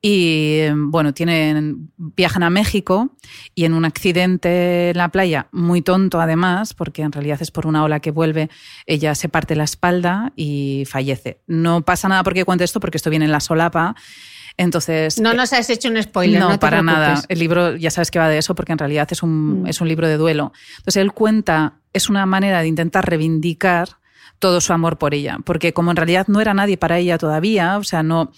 [0.00, 3.16] Y bueno, tienen, viajan a México
[3.56, 7.66] y en un accidente en la playa, muy tonto además, porque en realidad es por
[7.66, 8.48] una ola que vuelve,
[8.86, 11.40] ella se parte la espalda y fallece.
[11.48, 13.96] No pasa nada porque cuente esto, porque esto viene en la solapa.
[14.56, 16.96] Entonces, No nos has hecho un spoiler, no, no, te para preocupes.
[16.98, 17.24] nada.
[17.28, 19.66] El libro ya sabes que va de eso porque en realidad es un, Mm.
[19.68, 20.52] es un libro de duelo.
[20.78, 23.88] Entonces él cuenta, es una manera de intentar reivindicar
[24.38, 27.76] todo su amor por ella, porque como en realidad no era nadie para ella todavía,
[27.78, 28.30] o sea, no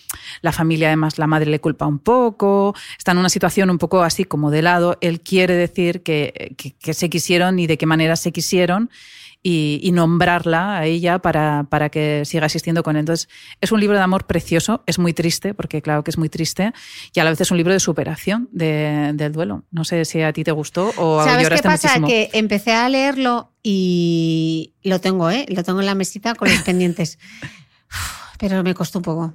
[0.42, 4.02] la familia además la madre le culpa un poco, está en una situación un poco
[4.02, 7.86] así como de lado, él quiere decir que, que- que se quisieron y de qué
[7.86, 8.90] manera se quisieron
[9.42, 13.00] y, y nombrarla a ella para, para que siga existiendo con él.
[13.00, 13.28] Entonces,
[13.60, 16.72] es un libro de amor precioso, es muy triste, porque claro que es muy triste,
[17.14, 19.64] y a la vez es un libro de superación de- del duelo.
[19.70, 21.88] No sé si a ti te gustó o ¿Sabes qué lloraste pasa?
[22.00, 22.06] muchísimo.
[22.08, 25.46] Que empecé a leerlo y lo tengo, ¿eh?
[25.48, 27.18] Lo tengo en la mesita con los pendientes.
[28.38, 29.34] Pero me costó un poco.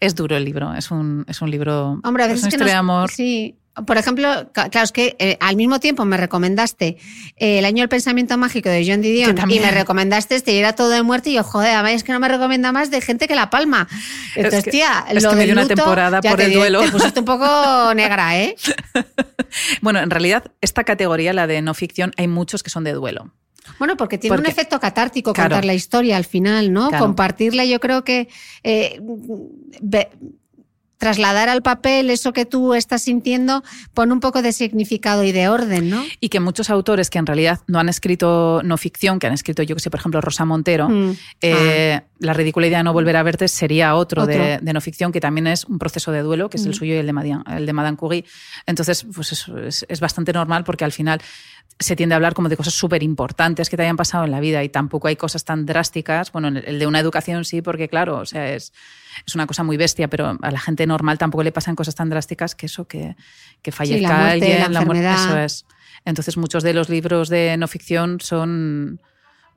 [0.00, 2.00] Es duro el libro, es un, es un libro.
[2.04, 3.10] Hombre, a es veces una que historia nos- de amor.
[3.10, 3.56] Sí.
[3.86, 6.96] Por ejemplo, claro, es que eh, al mismo tiempo me recomendaste
[7.36, 10.74] eh, El año del pensamiento mágico de John Didion y me recomendaste este y era
[10.74, 13.28] todo de muerte y yo, joder, además es que no me recomienda más de gente
[13.28, 13.88] que la palma.
[14.34, 16.80] Entonces, tía, es lo que me dio una temporada por el duelo.
[16.82, 18.56] Te pusiste un poco negra, ¿eh?
[19.82, 23.32] bueno, en realidad, esta categoría, la de no ficción, hay muchos que son de duelo.
[23.78, 26.90] Bueno, porque tiene un efecto catártico contar la historia al final, ¿no?
[26.90, 28.28] Compartirla, yo creo que
[28.62, 29.00] eh,
[30.98, 33.62] trasladar al papel eso que tú estás sintiendo
[33.94, 36.04] pone un poco de significado y de orden, ¿no?
[36.20, 39.62] Y que muchos autores que en realidad no han escrito no ficción, que han escrito,
[39.62, 41.16] yo que sé, por ejemplo, Rosa Montero, mm.
[41.40, 42.04] eh, ah.
[42.20, 45.46] La ridícula idea de no volver a verte sería otro, De, no ficción, que también
[45.46, 46.74] es un proceso de duelo, que es el mm.
[46.74, 48.24] suyo y el de, Madame, el de Madame Curie.
[48.66, 51.20] Entonces, pues eso es, es bastante normal porque al final
[51.78, 54.40] se tiende a hablar como de cosas súper importantes que te hayan pasado en la
[54.40, 56.32] vida y tampoco hay cosas tan drásticas.
[56.32, 58.72] Bueno, el de una educación sí, porque claro, o sea, es,
[59.26, 62.08] es una cosa muy bestia, pero a la gente normal tampoco le pasan cosas tan
[62.10, 63.16] drásticas que eso, que,
[63.62, 65.66] que fallezca alguien, la, muerte, eso es.
[66.04, 69.00] Entonces, muchos de los libros de no ficción son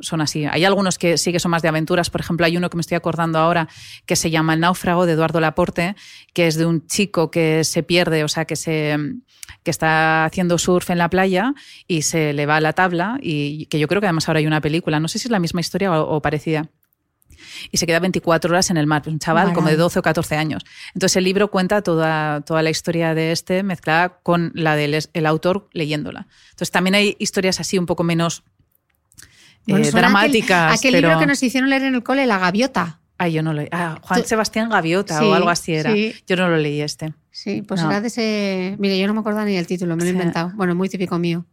[0.02, 0.45] son así.
[0.45, 2.10] Hay algunos que sí que son más de aventuras.
[2.10, 3.67] Por ejemplo, hay uno que me estoy acordando ahora
[4.06, 5.95] que se llama El náufrago de Eduardo Laporte,
[6.34, 8.97] que es de un chico que se pierde, o sea, que se
[9.63, 11.54] que está haciendo surf en la playa
[11.88, 14.47] y se le va a la tabla y que yo creo que además ahora hay
[14.47, 15.00] una película.
[15.00, 16.71] No sé si es la misma historia o parecida
[17.71, 20.36] y se queda 24 horas en el mar, un chaval como de 12 o 14
[20.36, 20.63] años.
[20.93, 25.25] Entonces el libro cuenta toda, toda la historia de este mezclada con la del el
[25.25, 26.27] autor leyéndola.
[26.51, 28.43] Entonces también hay historias así un poco menos
[29.67, 30.77] eh, dramáticas.
[30.80, 32.99] Aquel, libro que nos hicieron leer en el cole, La Gaviota.
[33.17, 35.93] Ah, yo no lo Ah, Juan Sebastián Gaviota o algo así era.
[35.95, 37.13] Yo no lo leí este.
[37.30, 38.75] Sí, pues era de ese.
[38.80, 40.51] Mire, yo no me acuerdo ni del título, me lo he inventado.
[40.56, 41.45] Bueno, muy típico mío.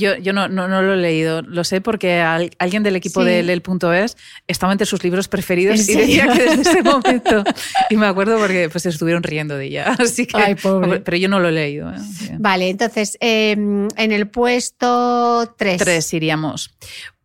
[0.00, 3.60] Yo, yo no, no, lo he leído, lo sé porque alguien del equipo de El
[3.60, 7.44] Punto Es estaba entre sus libros preferidos y decía que desde ese momento.
[7.90, 9.92] Y me acuerdo porque pues estuvieron riendo de ella.
[9.98, 10.56] Así que,
[11.04, 11.90] Pero yo no lo he leído.
[11.90, 11.98] ¿eh?
[12.38, 15.76] Vale, entonces, em, en el puesto 3.
[15.76, 16.74] 3 iríamos.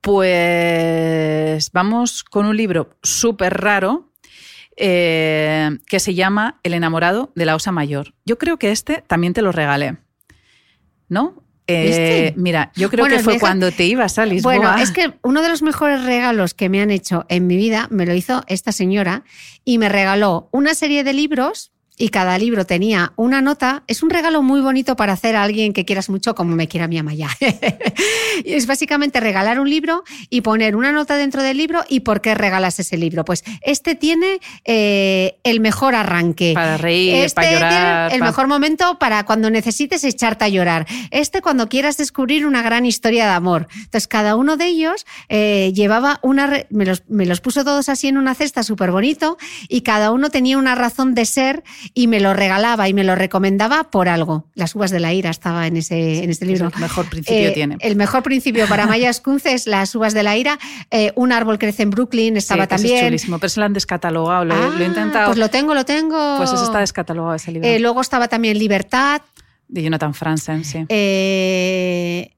[0.02, 4.12] Pues vamos con un libro súper raro.
[4.78, 8.14] Eh, que se llama El enamorado de la osa mayor.
[8.26, 9.96] Yo creo que este también te lo regalé.
[11.08, 11.44] ¿No?
[11.67, 14.56] Eh, mira, yo creo que fue cuando te ibas a Lisboa.
[14.56, 17.88] Bueno, es que uno de los mejores regalos que me han hecho en mi vida
[17.89, 19.23] me lo hizo esta señora
[19.63, 24.10] y me regaló una serie de libros y cada libro tenía una nota, es un
[24.10, 27.29] regalo muy bonito para hacer a alguien que quieras mucho como me quiera mi amaya.
[28.45, 32.36] es básicamente regalar un libro y poner una nota dentro del libro y por qué
[32.36, 33.23] regalas ese libro.
[33.23, 36.51] Pues este tiene eh, el mejor arranque.
[36.53, 38.13] Para reír, este para llorar.
[38.13, 40.86] el mejor momento para cuando necesites echarte a llorar.
[41.12, 43.67] Este cuando quieras descubrir una gran historia de amor.
[43.73, 46.65] Entonces cada uno de ellos eh, llevaba una...
[46.69, 49.38] Me los, me los puso todos así en una cesta súper bonito
[49.69, 53.15] y cada uno tenía una razón de ser y me lo regalaba y me lo
[53.15, 54.45] recomendaba por algo.
[54.56, 56.71] Las uvas de la ira estaba en ese, en este libro.
[56.74, 57.78] el mejor principio eh, tiene.
[57.80, 60.60] El mejor principio para Maya Escunce es Las uvas de la ira.
[60.91, 62.98] Eh, un árbol crece en Brooklyn estaba también.
[62.98, 65.28] Es chulísimo, pero se lo han descatalogado, lo, he ah, intentado.
[65.28, 66.38] Pues lo tengo, lo tengo.
[66.38, 67.67] Pues eso está descatalogado ese libro.
[67.67, 69.21] Eh, luego estaba también Libertad.
[69.67, 70.86] De Jonathan Franzen, sí.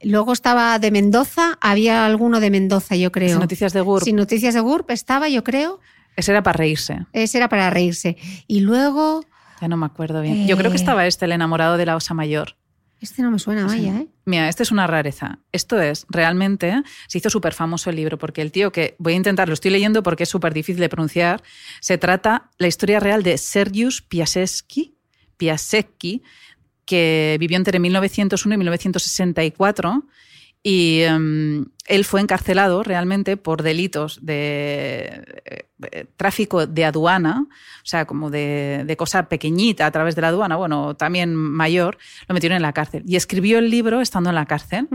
[0.01, 3.31] luego estaba de Mendoza, había alguno de Mendoza, yo creo.
[3.31, 4.03] Sin noticias de GURB.
[4.05, 5.81] Sin noticias de GURB estaba, yo creo.
[6.17, 7.05] Ese era para reírse.
[7.13, 8.17] Ese era para reírse.
[8.47, 9.23] Y luego
[9.59, 10.47] ya no me acuerdo bien.
[10.47, 10.79] Yo creo que eh.
[10.79, 12.55] estaba este, el enamorado de la osa mayor.
[12.99, 14.07] Este no me suena, vaya, ¿eh?
[14.25, 15.39] Mira, este es una rareza.
[15.51, 19.17] Esto es, realmente, se hizo súper famoso el libro, porque el tío que, voy a
[19.17, 21.43] intentar, lo estoy leyendo porque es súper difícil de pronunciar,
[21.79, 24.95] se trata la historia real de Sergius Piasecki,
[25.37, 26.23] Piasecki
[26.85, 30.07] que vivió entre 1901 y 1964
[30.63, 35.23] y em, él fue encarcelado realmente por delitos de
[35.91, 40.55] eh, tráfico de aduana, o sea, como de, cosa pequeñita a través de la aduana,
[40.55, 43.03] bueno, también mayor, lo metieron en la cárcel.
[43.07, 44.87] Y escribió el libro estando en la cárcel.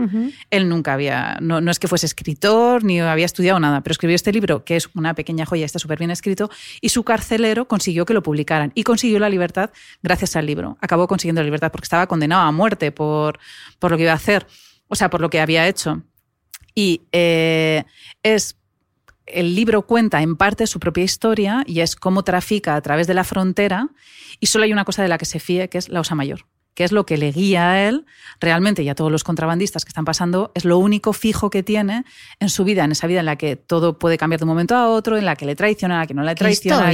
[0.51, 4.15] Él nunca había, no, no, es que fuese escritor ni había estudiado nada, pero escribió
[4.15, 8.05] este libro, que es una pequeña joya, está súper bien escrito, y su carcelero consiguió
[8.05, 9.71] que lo publicaran y consiguió la libertad
[10.03, 10.77] gracias al libro.
[10.81, 13.39] Acabó consiguiendo la libertad porque estaba condenado a muerte por,
[13.79, 14.45] por lo que iba a hacer
[14.93, 16.03] o sea, por lo que había hecho.
[16.75, 17.83] Y eh,
[18.21, 18.57] es
[19.25, 23.13] el libro cuenta en parte su propia historia y es cómo trafica a través de
[23.13, 23.89] la frontera
[24.39, 26.45] y solo hay una cosa de la que se fíe, que es la osa mayor
[26.75, 28.05] que es lo que le guía a él
[28.39, 32.03] realmente y a todos los contrabandistas que están pasando, es lo único fijo que tiene
[32.39, 34.75] en su vida, en esa vida en la que todo puede cambiar de un momento
[34.75, 36.91] a otro, en la que le traiciona, en la que no le traiciona.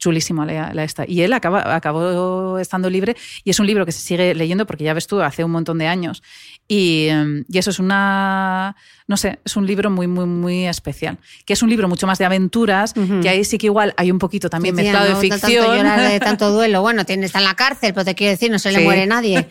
[0.00, 1.04] Chulísimo la, la esta.
[1.06, 4.82] Y él acaba, acabó estando libre y es un libro que se sigue leyendo porque
[4.82, 6.22] ya ves tú, hace un montón de años.
[6.66, 11.18] Y, em, y, eso es una, no sé, es un libro muy, muy, muy especial.
[11.44, 14.18] Que es un libro mucho más de aventuras, que ahí sí que igual hay un
[14.18, 15.40] poquito también mezclado de ficción.
[15.40, 16.80] Tanto llorar de tanto duelo.
[16.80, 19.48] Bueno, tiene, está en la cárcel, pero te quiero decir, no se le muere nadie.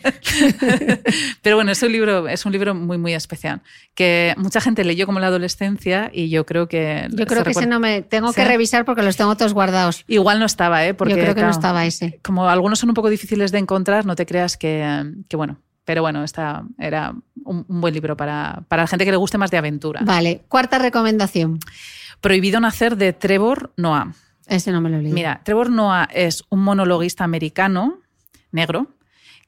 [1.42, 3.60] pero bueno, es un, libro, es un libro muy, muy especial.
[3.94, 7.06] Que mucha gente leyó como la adolescencia y yo creo que...
[7.10, 8.02] Yo creo que ese no me...
[8.02, 10.04] Tengo que revisar porque los tengo todos guardados.
[10.08, 10.94] Igual no estaba, ¿eh?
[10.94, 12.18] Porque, yo creo que no estaba ese.
[12.24, 16.02] Como algunos son un poco difíciles de encontrar, no te creas que, que bueno, pero
[16.02, 19.58] bueno, esta era un, buen libro para, para, la gente que le guste más de
[19.58, 20.00] aventura.
[20.04, 21.60] Vale, cuarta recomendación.
[22.20, 24.12] Prohibido nacer de Trevor Noah.
[24.46, 25.12] Ese no me lo leí.
[25.12, 28.00] Mira, Trevor Noah es un monologuista americano,
[28.50, 28.88] negro,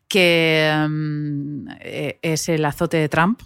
[0.09, 3.43] que mm, eh, es el azote de Trump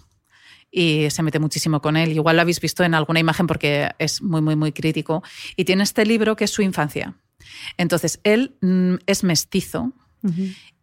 [0.71, 2.11] y se mete muchísimo con él.
[2.11, 5.23] Igual lo habéis visto en alguna imagen porque es muy, muy, muy crítico.
[5.55, 7.15] Y tiene este libro que es su infancia.
[7.77, 9.93] Entonces, él mm, es mestizo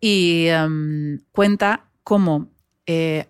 [0.01, 2.51] y mm, cuenta cómo
[2.87, 3.27] eh,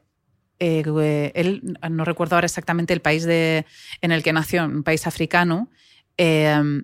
[0.60, 3.66] eh, él, no recuerdo ahora exactamente el país de,
[4.00, 5.70] en el que nació, un país africano,
[6.16, 6.82] eh,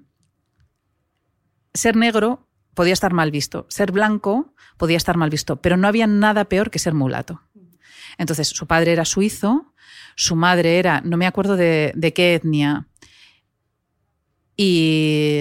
[1.72, 6.06] ser negro podía estar mal visto, ser blanco podía estar mal visto, pero no había
[6.06, 7.42] nada peor que ser mulato.
[8.18, 9.72] Entonces, su padre era suizo,
[10.16, 12.86] su madre era, no me acuerdo de, de qué etnia,
[14.62, 15.40] y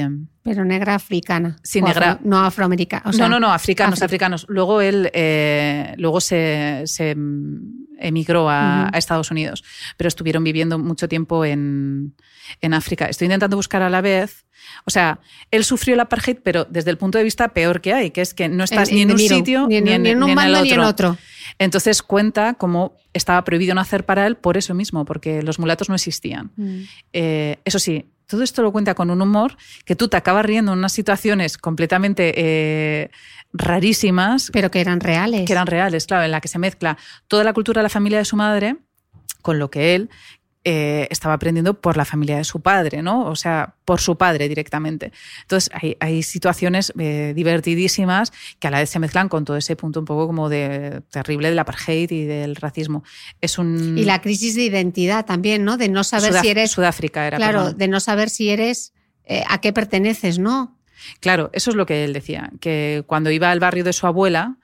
[0.50, 1.58] pero negra africana.
[1.62, 2.20] Sí, negra.
[2.24, 3.12] no afroamericana.
[3.20, 4.48] no, no, no, africanos, africanos.
[4.50, 6.86] Luego él eh, luego se,
[8.00, 9.64] emigró a, Estados Unidos,
[9.96, 12.16] pero estuvieron viviendo mucho tiempo en,
[12.72, 13.06] África.
[13.06, 14.48] Estoy intentando buscar a la vez.
[14.86, 15.20] O sea,
[15.52, 18.34] él sufrió el apartheid, pero desde el punto de vista peor que hay, que es
[18.34, 21.16] que no estás ni en un sitio ni en, un bando ni en otro.
[21.60, 25.96] Entonces cuenta cómo estaba prohibido nacer para él por eso mismo, porque los mulatos no
[25.96, 26.50] existían.
[26.56, 26.80] Mm.
[27.14, 30.72] Eh, eso sí, todo esto lo cuenta con un humor que tú te acabas riendo
[30.72, 33.10] en unas situaciones completamente eh,
[33.52, 34.52] rarísimas.
[34.54, 35.46] Pero que eran reales.
[35.48, 38.20] Que eran reales, claro, en la que se mezcla toda la cultura de la familia
[38.20, 38.78] de su madre
[39.42, 40.10] con lo que él
[40.72, 43.26] eh, estaba aprendiendo por la familia de su padre, ¿no?
[43.26, 45.12] O sea, por su padre directamente.
[45.42, 50.00] Entonces, hay, situaciones eh, divertidísimas que a la vez se mezclan con todo ese punto
[50.00, 53.04] un poco como de terrible del apartheid y del racismo.
[53.42, 53.98] Es un...
[53.98, 55.76] Y la crisis de identidad también, ¿no?
[55.76, 56.70] De no saber si eres...
[56.70, 57.38] Sudáfrica era.
[57.38, 58.94] Claro, de no saber si eres...
[59.26, 60.78] Eh, a qué perteneces, ¿no?
[61.20, 64.58] Claro, eso es lo que él decía, que cuando iba al barrio de su abuela,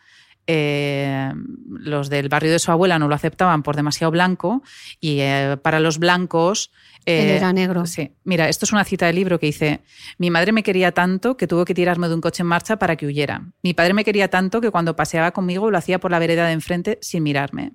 [0.47, 1.33] eh,
[1.67, 4.61] los del barrio de su abuela no lo aceptaban por demasiado blanco
[4.99, 6.71] y eh, para los blancos...
[7.05, 7.85] Eh, era negro.
[7.85, 8.11] Sí.
[8.23, 9.81] Mira, esto es una cita del libro que dice,
[10.17, 12.95] mi madre me quería tanto que tuvo que tirarme de un coche en marcha para
[12.95, 13.43] que huyera.
[13.63, 16.53] Mi padre me quería tanto que cuando paseaba conmigo lo hacía por la vereda de
[16.53, 17.73] enfrente sin mirarme.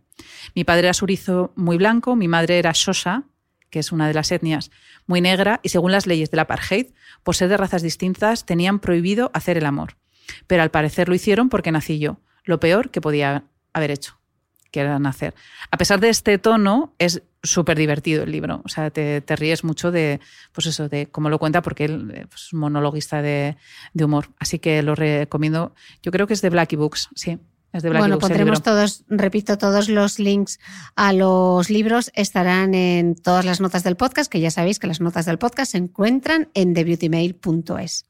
[0.54, 3.24] Mi padre era surizo muy blanco, mi madre era Shosa,
[3.70, 4.70] que es una de las etnias,
[5.06, 6.88] muy negra, y según las leyes del apartheid,
[7.22, 9.96] por ser de razas distintas, tenían prohibido hacer el amor.
[10.48, 14.18] Pero al parecer lo hicieron porque nací yo lo peor que podía haber hecho,
[14.70, 15.34] que era nacer.
[15.70, 18.62] A pesar de este tono, es súper divertido el libro.
[18.64, 20.20] O sea, te, ríes mucho de,
[20.52, 23.56] pues eso, de cómo lo cuenta, porque él eh, pues, es un monologuista de,
[23.94, 24.28] humor.
[24.38, 25.74] Así que lo recomiendo.
[26.02, 27.38] Yo creo que es de Blackie Books, sí.
[27.72, 30.58] Es de bueno, pondremos todos, repito, todos los links
[30.96, 35.00] a los libros estarán en todas las notas del podcast, que ya sabéis que las
[35.00, 38.09] notas del podcast se encuentran en thebeautymail.es.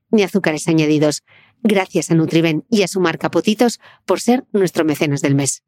[0.11, 1.23] ni azúcares añadidos.
[1.63, 5.63] Gracias a Nutriben y a su marca Potitos por ser nuestro mecenas del mes.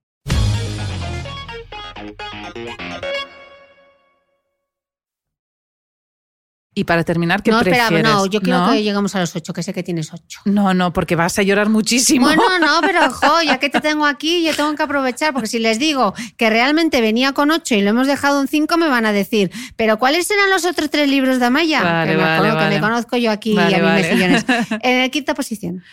[6.76, 7.86] Y para terminar, ¿qué no, prefieres?
[7.86, 8.72] espera, no, yo quiero ¿No?
[8.72, 10.40] que lleguemos a los ocho, que sé que tienes ocho.
[10.46, 12.26] No, no, porque vas a llorar muchísimo.
[12.26, 15.60] Bueno, no, pero jo, ya que te tengo aquí, yo tengo que aprovechar, porque si
[15.60, 19.06] les digo que realmente venía con ocho y lo hemos dejado en cinco, me van
[19.06, 21.84] a decir, ¿pero cuáles eran los otros tres libros de Amaya?
[21.84, 24.02] Vale, que, me, vale, que me conozco yo aquí a vale.
[24.02, 24.46] mejillones.
[24.82, 25.84] En quinta posición.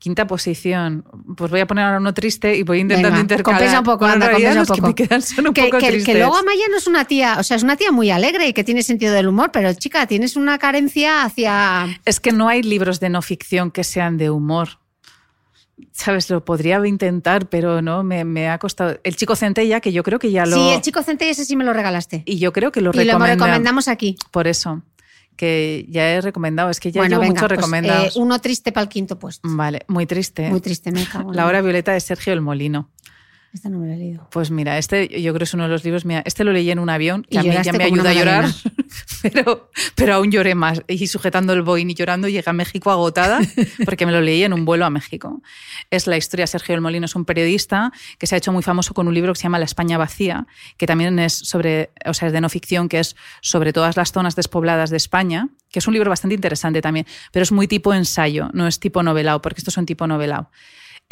[0.00, 1.04] Quinta posición.
[1.36, 3.58] Pues voy a poner ahora uno triste y voy intentando Venga, intercalar.
[3.60, 4.86] compensa un poco, Bueno, anda, compensa un los que poco.
[4.88, 7.42] me quedan son un que, poco que- que luego Amaya no es una tía, o
[7.42, 10.36] sea, es una tía muy alegre y que tiene sentido del humor, pero chica, tienes
[10.36, 12.00] una carencia hacia...
[12.06, 14.78] Es que no hay libros de no ficción que sean de humor.
[15.92, 18.98] Sabes, lo podría intentar, pero no, me, me ha costado.
[19.02, 20.56] El chico centella, que yo creo que ya lo.
[20.56, 22.22] Sí, el chico centella ese sí me lo regalaste.
[22.26, 24.16] Y yo creo que lo Y lo recomenda- recomendamos aquí.
[24.30, 24.82] Por eso,
[25.40, 26.68] que ya he recomendado.
[26.68, 28.14] Es que ya bueno, llevo venga, muchos pues, recomendados.
[28.14, 29.48] eh, uno triste para el quinto puesto.
[29.50, 30.50] Vale, muy triste.
[30.50, 32.90] Muy triste, me cago La hora violeta de Sergio El Molino.
[33.52, 34.28] Esta no me la he leído.
[34.30, 36.04] Pues mira, este yo creo que es uno de los libros.
[36.04, 38.14] Mira, este lo leí en un avión, que Y a mí ya me ayuda a
[38.14, 38.44] llorar,
[39.22, 40.82] pero, pero aún lloré más.
[40.86, 43.40] Y sujetando el boin y llorando, llegué a México agotada
[43.84, 45.42] porque me lo leí en un vuelo a México.
[45.90, 46.46] Es la historia.
[46.46, 49.32] Sergio del Molino es un periodista que se ha hecho muy famoso con un libro
[49.32, 50.46] que se llama La España vacía,
[50.76, 54.12] que también es sobre, o sea, es de no ficción, que es sobre todas las
[54.12, 57.92] zonas despobladas de España, que es un libro bastante interesante también, pero es muy tipo
[57.94, 60.50] ensayo, no es tipo novelado, porque estos son tipo novelado.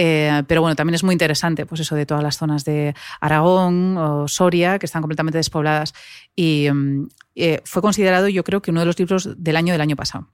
[0.00, 3.96] Eh, pero bueno, también es muy interesante, pues eso de todas las zonas de Aragón
[3.98, 5.92] o Soria, que están completamente despobladas.
[6.36, 9.80] Y mm, eh, fue considerado, yo creo que uno de los libros del año del
[9.80, 10.28] año pasado.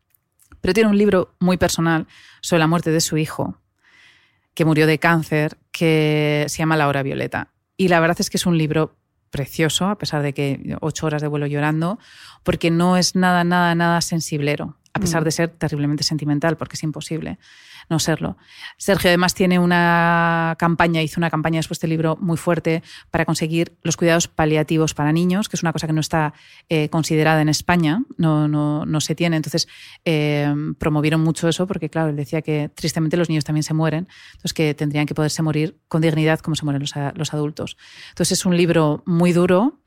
[0.61, 2.07] Pero tiene un libro muy personal
[2.43, 3.59] sobre la muerte de su hijo,
[4.53, 7.49] que murió de cáncer, que se llama La Hora Violeta.
[7.77, 8.97] Y la verdad es que es un libro
[9.31, 11.99] precioso, a pesar de que ocho horas de vuelo llorando,
[12.45, 15.25] porque no es nada, nada, nada sensiblero, a pesar Mm.
[15.25, 17.39] de ser terriblemente sentimental, porque es imposible
[17.91, 18.39] no serlo.
[18.79, 23.77] Sergio además tiene una campaña, hizo una campaña después del libro muy fuerte para conseguir
[23.83, 26.33] los cuidados paliativos para niños, que es una cosa que no está
[26.71, 29.37] eh, considerada en España, no, no, no se tiene.
[29.37, 29.69] Entonces
[30.07, 34.09] eh, promovieron mucho eso porque, claro, él decía que tristemente los niños también se mueren,
[34.33, 37.77] entonces que tendrían que poderse morir con dignidad como se mueren los, a- los adultos.
[38.11, 39.81] Entonces es un libro muy duro,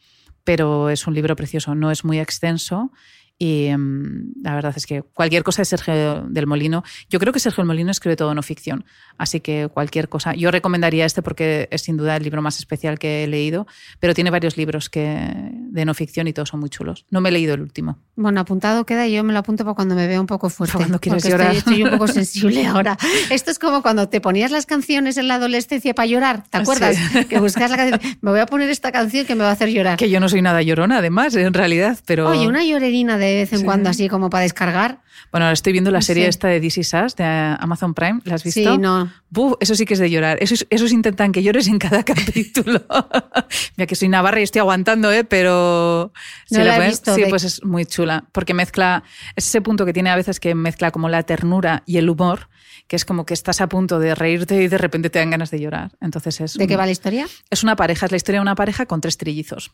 [0.43, 2.91] pero es un libro precioso, no es muy extenso.
[3.39, 7.39] Y mm, la verdad es que cualquier cosa de Sergio del Molino, yo creo que
[7.39, 8.83] Sergio del Molino escribe todo no ficción,
[9.17, 10.33] así que cualquier cosa.
[10.33, 13.67] Yo recomendaría este porque es sin duda el libro más especial que he leído,
[13.99, 17.05] pero tiene varios libros que, de no ficción y todos son muy chulos.
[17.11, 17.99] No me he leído el último.
[18.15, 20.73] Bueno, apuntado queda y yo me lo apunto para cuando me vea un poco fuerte.
[20.73, 21.55] Para cuando quieres llorar.
[21.55, 22.97] Estoy, estoy un poco sensible ahora.
[23.29, 26.61] Esto es como cuando te ponías las canciones en la adolescencia para llorar, ¿te Ah,
[26.61, 26.95] acuerdas?
[26.95, 27.25] sí.
[27.25, 27.99] Que buscas la canción.
[28.21, 29.97] Me voy a poner esta canción que me va a hacer llorar.
[29.99, 32.29] Que yo no soy nada llorona, además, en realidad, pero...
[32.29, 33.65] Oye, una llorerina de vez en Sí.
[33.65, 35.01] cuando así como para descargar.
[35.31, 36.29] Bueno, ahora estoy viendo la serie sé.
[36.29, 38.59] esta de Is Us de Amazon Prime, ¿la has visto?
[38.73, 39.11] Sí, no.
[39.29, 40.37] Buf, eso sí que es de llorar.
[40.41, 42.85] Esos, esos intentan que llores en cada capítulo.
[43.77, 45.23] Mira que soy navarra y estoy aguantando, ¿eh?
[45.23, 46.11] pero...
[46.51, 48.25] No si la he visto, Sí, de- pues es muy chula.
[48.31, 49.03] Porque mezcla...
[49.35, 52.49] Es ese punto que tiene a veces que mezcla como la ternura y el humor,
[52.87, 55.51] que es como que estás a punto de reírte y de repente te dan ganas
[55.51, 55.91] de llorar.
[55.99, 56.53] Entonces es...
[56.53, 57.25] ¿De qué va la historia?
[57.49, 59.71] es una pareja, es la historia de una pareja con tres trillizos.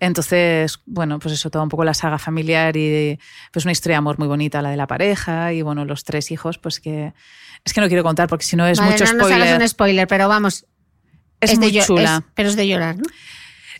[0.00, 3.18] Entonces, bueno, pues eso, toda un poco la saga familiar y
[3.52, 6.30] pues una historia de amor muy bonita, la de la pareja y bueno, los tres
[6.30, 7.12] hijos, pues que
[7.64, 9.42] es que no quiero contar porque si no es Vale, mucho no spoiler.
[9.42, 10.66] hagas un spoiler, pero vamos.
[11.40, 12.16] es de muy llo- chula.
[12.18, 13.04] es- pero es de llorar, ¿no?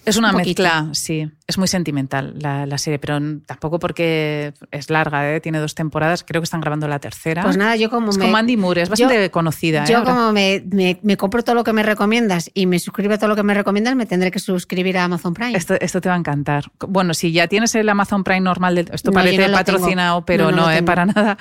[0.04, 1.30] Es una Un mezcla, sí.
[1.46, 5.40] Es muy sentimental la, la serie, pero tampoco porque es larga, ¿eh?
[5.40, 6.24] tiene dos temporadas.
[6.26, 7.42] Creo que están grabando la tercera.
[7.42, 8.24] Pues nada, yo como es me.
[8.24, 9.84] como Andy Moore, es bastante conocida.
[9.84, 9.86] ¿eh?
[9.88, 10.12] Yo ahora.
[10.12, 13.28] como me, me- me compro todo lo que me recomiendas y me suscribo a todo
[13.28, 15.56] lo que me recomiendas, me tendré que suscribir a Amazon Prime.
[15.56, 16.64] Esto, esto te va a encantar.
[16.88, 20.24] Bueno, si ya tienes el Amazon Prime normal, del- esto No, yo parece no patrocinado,
[20.24, 21.38] pero No, no eh, para nada.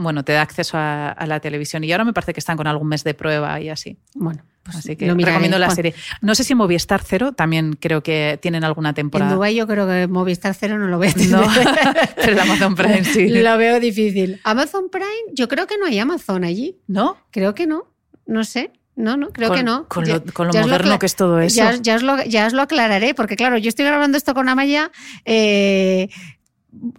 [0.00, 2.66] Bueno, te da acceso a, a la televisión y ahora me parece que están con
[2.66, 3.98] algún mes de prueba y así.
[4.14, 5.94] Bueno, Así que recomiendo la serie.
[6.20, 9.34] No sé si en Movistar Cero también creo que tienen alguna En temporada.
[9.34, 11.28] Dubái yo creo que Movistar Cero no lo tener.
[11.30, 11.42] No,
[12.16, 13.28] pero el Amazon Prime sí.
[13.42, 14.40] Lo veo difícil.
[14.44, 16.76] Amazon Prime, yo creo que no hay Amazon allí.
[16.86, 17.16] ¿No?
[17.30, 17.86] Creo que no.
[18.26, 18.72] No sé.
[18.96, 19.86] No, no, creo Con- que no.
[19.86, 21.54] con lo- con lo moderno que es todo eso.
[21.56, 24.48] Ya, ya os lo, ya os lo aclararé, porque claro, yo estoy grabando esto con
[24.48, 24.90] Amaya
[25.24, 26.08] eh,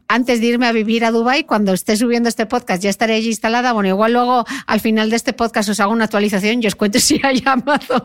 [0.07, 3.28] antes de irme a vivir a Dubai cuando esté subiendo este podcast ya estaré allí
[3.28, 3.72] instalada.
[3.74, 6.99] Bueno, igual luego al final de este podcast os hago una actualización y os cuento
[6.99, 8.03] si hay Amazon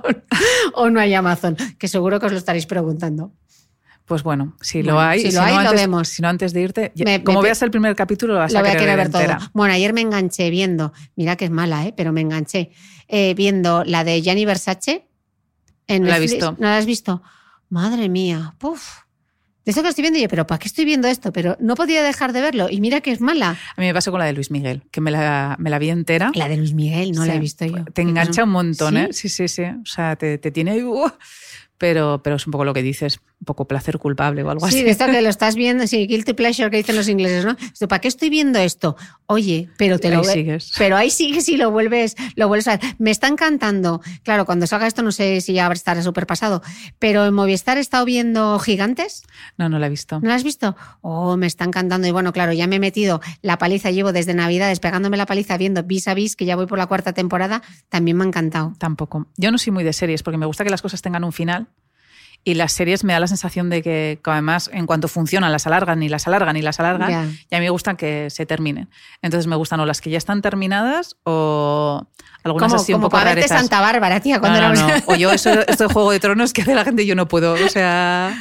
[0.74, 3.32] o no hay Amazon, que seguro que os lo estaréis preguntando.
[4.04, 6.08] Pues bueno, si Bueno, lo hay, si lo hay, no lo vemos.
[6.08, 8.58] Si no antes de irte, Me- como me- veas el primer capítulo lo vas Lo
[8.58, 9.38] a voy a querer querer ver entera.
[9.38, 9.48] todo.
[9.54, 11.94] Bueno, ayer me enganché viendo, mira que es mala, ¿eh?
[11.96, 12.70] pero me enganché
[13.08, 15.08] eh, viendo la de Gianni Versace.
[15.86, 16.52] En La he visto.
[16.58, 17.22] ¿No la has visto?
[17.70, 19.03] Madre mía, puf.
[19.64, 21.32] De eso que estoy viendo, y yo, pero ¿para qué estoy viendo esto?
[21.32, 22.68] Pero no podía dejar de verlo.
[22.70, 23.50] Y mira que es mala.
[23.50, 25.88] A mí me pasó con la de Luis Miguel, que me la, me la vi
[25.90, 26.30] entera.
[26.34, 27.84] La de Luis Miguel, no la he visto yo.
[27.84, 29.00] Te engancha un montón, ¿Sí?
[29.00, 29.08] ¿eh?
[29.12, 29.62] Sí, sí, sí.
[29.62, 31.10] O sea, te, te tiene ¡uh!
[31.78, 34.76] pero, pero es un poco lo que dices, un poco placer culpable o algo Sí,
[34.76, 34.84] así.
[34.84, 37.56] de esto que lo estás viendo, sí, guilty pleasure que dicen los ingleses, ¿no?
[37.72, 38.96] Esto, ¿Para qué estoy viendo esto?
[39.26, 40.72] Oye, pero te lo Ahí ve- sigues.
[40.78, 42.94] Pero ahí sigues y lo vuelves, lo vuelves a ver.
[42.98, 44.00] Me está encantando.
[44.22, 46.62] Claro, cuando salga esto no sé si ya estará súper pasado.
[46.98, 49.22] Pero en Movistar he estado viendo Gigantes.
[49.58, 50.20] No, no la he visto.
[50.20, 50.74] ¿No lo has visto?
[51.02, 52.06] Oh, me está encantando.
[52.08, 55.58] Y bueno, claro, ya me he metido la paliza, llevo desde Navidades pegándome la paliza
[55.58, 57.62] viendo Vis a Vis, que ya voy por la cuarta temporada.
[57.90, 58.72] También me ha encantado.
[58.78, 59.26] Tampoco.
[59.36, 61.68] Yo no soy muy de series porque me gusta que las cosas tengan un final.
[62.46, 65.66] Y las series me da la sensación de que, que además, en cuanto funcionan, las
[65.66, 67.10] alargan y las alargan y las alargan.
[67.10, 67.24] Ya.
[67.50, 68.90] Y a mí me gustan que se terminen.
[69.22, 72.06] Entonces me gustan o las que ya están terminadas o
[72.42, 73.48] algunas Como, así un poco para verte.
[73.48, 75.12] Santa Bárbara, tía, cuando no, éramos- no.
[75.14, 77.54] O yo, eso, esto de Juego de Tronos que hace la gente, yo no puedo.
[77.54, 78.38] O sea,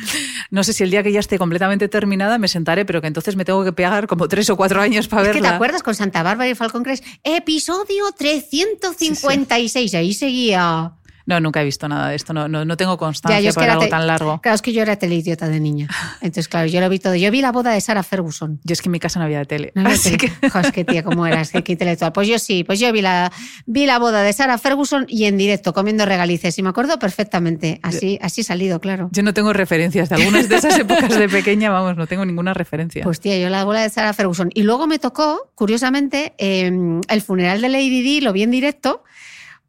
[0.51, 3.37] no sé si el día que ya esté completamente terminada me sentaré, pero que entonces
[3.37, 5.49] me tengo que pegar como tres o cuatro años para Es que verla.
[5.51, 10.91] te acuerdas con Santa Bárbara y Falcon Crest, episodio 356, ahí seguía.
[11.25, 12.33] No, nunca he visto nada de esto.
[12.33, 14.41] No, no, no tengo constancia yo es para algo te- tan largo.
[14.41, 15.87] Claro, es que yo era teleidiota de niña.
[16.21, 17.15] Entonces, claro, yo lo vi todo.
[17.15, 18.59] Yo vi la boda de Sarah Ferguson.
[18.63, 19.71] Yo es que en mi casa no había tele.
[19.75, 20.49] No, no, así tele- que...
[20.49, 21.51] Jo, es que tía, ¿cómo eras?
[21.51, 22.11] Qué, qué intelectual.
[22.11, 23.31] Pues yo sí, pues yo vi la,
[23.65, 26.57] vi la boda de Sarah Ferguson y en directo, comiendo regalices.
[26.59, 27.79] Y me acuerdo perfectamente.
[27.83, 29.09] Así, así he salido, claro.
[29.13, 32.53] Yo no tengo referencias de algunas de esas épocas de pequeña, vamos, no tengo ninguna
[32.53, 33.03] referencia.
[33.03, 34.49] Pues tía, yo la boda de Sarah Ferguson.
[34.53, 36.71] Y luego me tocó, curiosamente, eh,
[37.07, 39.03] el funeral de Lady Di, lo vi en directo,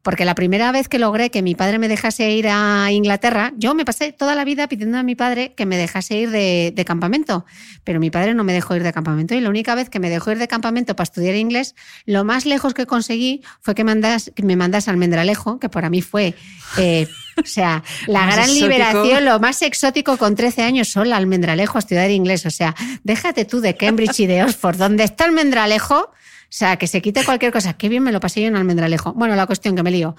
[0.04, 3.74] porque la primera vez que logré que mi padre me dejase ir a Inglaterra, yo
[3.74, 6.84] me pasé toda la vida pidiendo a mi padre que me dejase ir de, de
[6.84, 7.46] campamento,
[7.84, 10.10] pero mi padre no me dejó ir de campamento y la única vez que me
[10.10, 11.74] dejó ir de campamento para estudiar inglés,
[12.04, 15.88] lo más lejos que conseguí fue que, mandas, que me mandas a Almendralejo, que para
[15.88, 16.34] mí fue,
[16.76, 17.08] eh,
[17.42, 18.66] o sea, la gran exótico.
[18.66, 22.74] liberación, lo más exótico con 13 años, sola Almendralejo a estudiar inglés, o sea,
[23.04, 26.10] déjate tú de Cambridge y de Oxford, donde está Almendralejo, o
[26.56, 27.74] sea, que se quite cualquier cosa.
[27.74, 29.12] Qué bien me lo pasé yo en Almendralejo.
[29.14, 30.14] Bueno, la cuestión que me lío.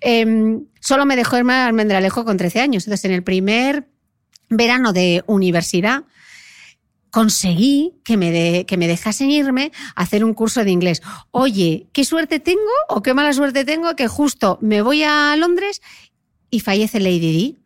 [0.00, 2.84] Eh, solo me dejó irme a Almendralejo con 13 años.
[2.86, 3.88] Entonces, en el primer
[4.48, 6.04] verano de universidad,
[7.10, 11.02] conseguí que me, de- que me dejasen irme a hacer un curso de inglés.
[11.32, 15.80] Oye, ¿qué suerte tengo o qué mala suerte tengo que justo me voy a Londres
[16.50, 17.58] y fallece Lady Di?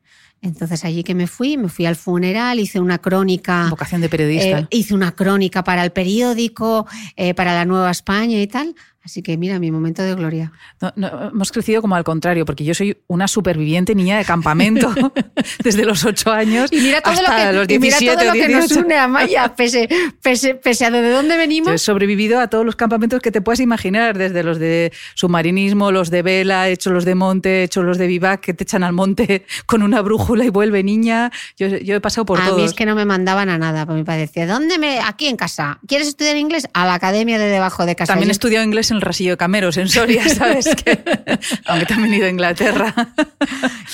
[0.44, 3.68] Entonces allí que me fui, me fui al funeral, hice una crónica.
[3.70, 4.58] Vocación de periodista.
[4.60, 6.86] Eh, hice una crónica para el periódico,
[7.16, 8.74] eh, para la Nueva España y tal.
[9.04, 10.52] Así que mira, mi momento de gloria.
[10.80, 14.94] No, no, hemos crecido como al contrario, porque yo soy una superviviente niña de campamento
[15.62, 18.24] desde los 8 años Y mira todo hasta lo que, los y mira 17 todo
[18.26, 18.86] lo que nos 18.
[18.86, 19.88] une a Maya, pese,
[20.22, 21.82] pese, pese a de dónde Yo he venimos.
[21.82, 26.22] sobrevivido a todos los campamentos que te puedas imaginar, desde los de submarinismo, los de
[26.22, 28.92] vela, he hecho los de monte, he hecho los de vivac, que te echan al
[28.94, 31.30] monte con una brújula y vuelve niña.
[31.58, 32.58] Yo, yo he pasado por a todos.
[32.58, 35.00] mí es que no me mandaban a nada, porque mi padre decía, ¿dónde me?
[35.00, 35.78] Aquí en casa.
[35.86, 36.68] ¿Quieres estudiar inglés?
[36.72, 38.12] A la academia de debajo de casa.
[38.12, 40.66] También he estudiado inglés en el rasillo de Cameros, en Soria, ¿sabes?
[40.74, 41.02] Que,
[41.66, 42.94] aunque también he ido a Inglaterra.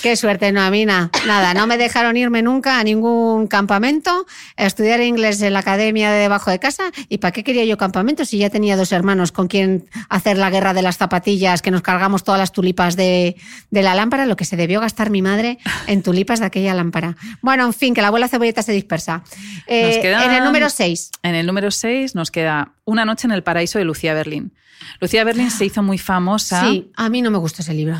[0.03, 1.11] Qué suerte, no, a mí nada.
[1.27, 4.27] Nada, no me dejaron irme nunca a ningún campamento,
[4.57, 6.91] a estudiar inglés en la academia de debajo de casa.
[7.09, 10.51] ¿Y para qué quería yo campamento si ya tenía dos hermanos con quien hacer la
[10.51, 13.37] guerra de las zapatillas, que nos cargamos todas las tulipas de,
[13.71, 17.17] de la lámpara, lo que se debió gastar mi madre en tulipas de aquella lámpara?
[17.43, 19.23] Bueno, en fin, que la abuela cebolleta se dispersa.
[19.67, 21.11] Eh, quedan- En el número 6.
[21.23, 24.53] En el número 6 nos queda Una noche en el paraíso de Lucía Berlín.
[25.01, 26.63] Lucía Berlín se hizo muy famosa.
[26.69, 27.97] Sí, a mí no me gusta ese libro.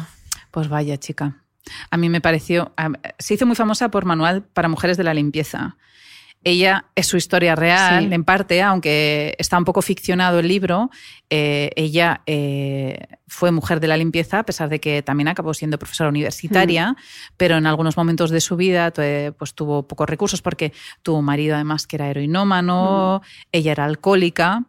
[0.51, 1.37] Pues vaya, chica.
[1.91, 2.73] A mí me pareció.
[3.19, 5.77] Se hizo muy famosa por Manual para Mujeres de la Limpieza.
[6.43, 8.15] Ella es su historia real, Sí.
[8.15, 10.91] en parte, aunque está un poco ficcionado el libro.
[11.29, 12.99] eh, ella eh,
[13.31, 16.97] fue mujer de la limpieza, a pesar de que también acabó siendo profesora universitaria,
[17.37, 18.93] pero en algunos momentos de su vida
[19.39, 20.73] pues, tuvo pocos recursos porque
[21.03, 23.23] tuvo un marido además que era heroinómano,
[23.53, 24.65] ella era alcohólica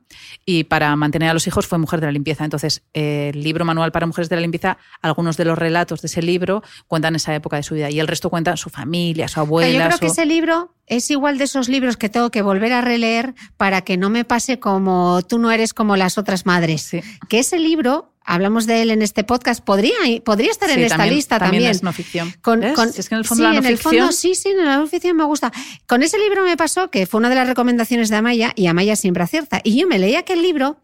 [0.46, 2.44] y para mantener a los hijos fue mujer de la limpieza.
[2.44, 6.22] Entonces, el libro Manual para Mujeres de la Limpieza, algunos de los relatos de ese
[6.22, 9.72] libro cuentan esa época de su vida y el resto cuentan su familia, su abuela.
[9.72, 12.82] Yo creo que ese libro es igual de esos libros que tengo que volver a
[12.82, 16.92] releer para que no me pase como tú no eres como las otras madres.
[17.28, 19.94] Que ese libro hablamos de él en este podcast, podría,
[20.24, 21.64] podría estar en esta lista también.
[21.64, 22.34] También es no ficción.
[22.42, 23.96] Con, es que en el fondo sí, la no en el ficción...
[23.96, 25.52] fondo, sí, sí, en la no ficción me gusta.
[25.88, 28.96] Con ese libro me pasó que fue una de las recomendaciones de Amaya y Amaya
[28.96, 29.62] siempre acierta.
[29.64, 30.78] Y yo me leí aquel libro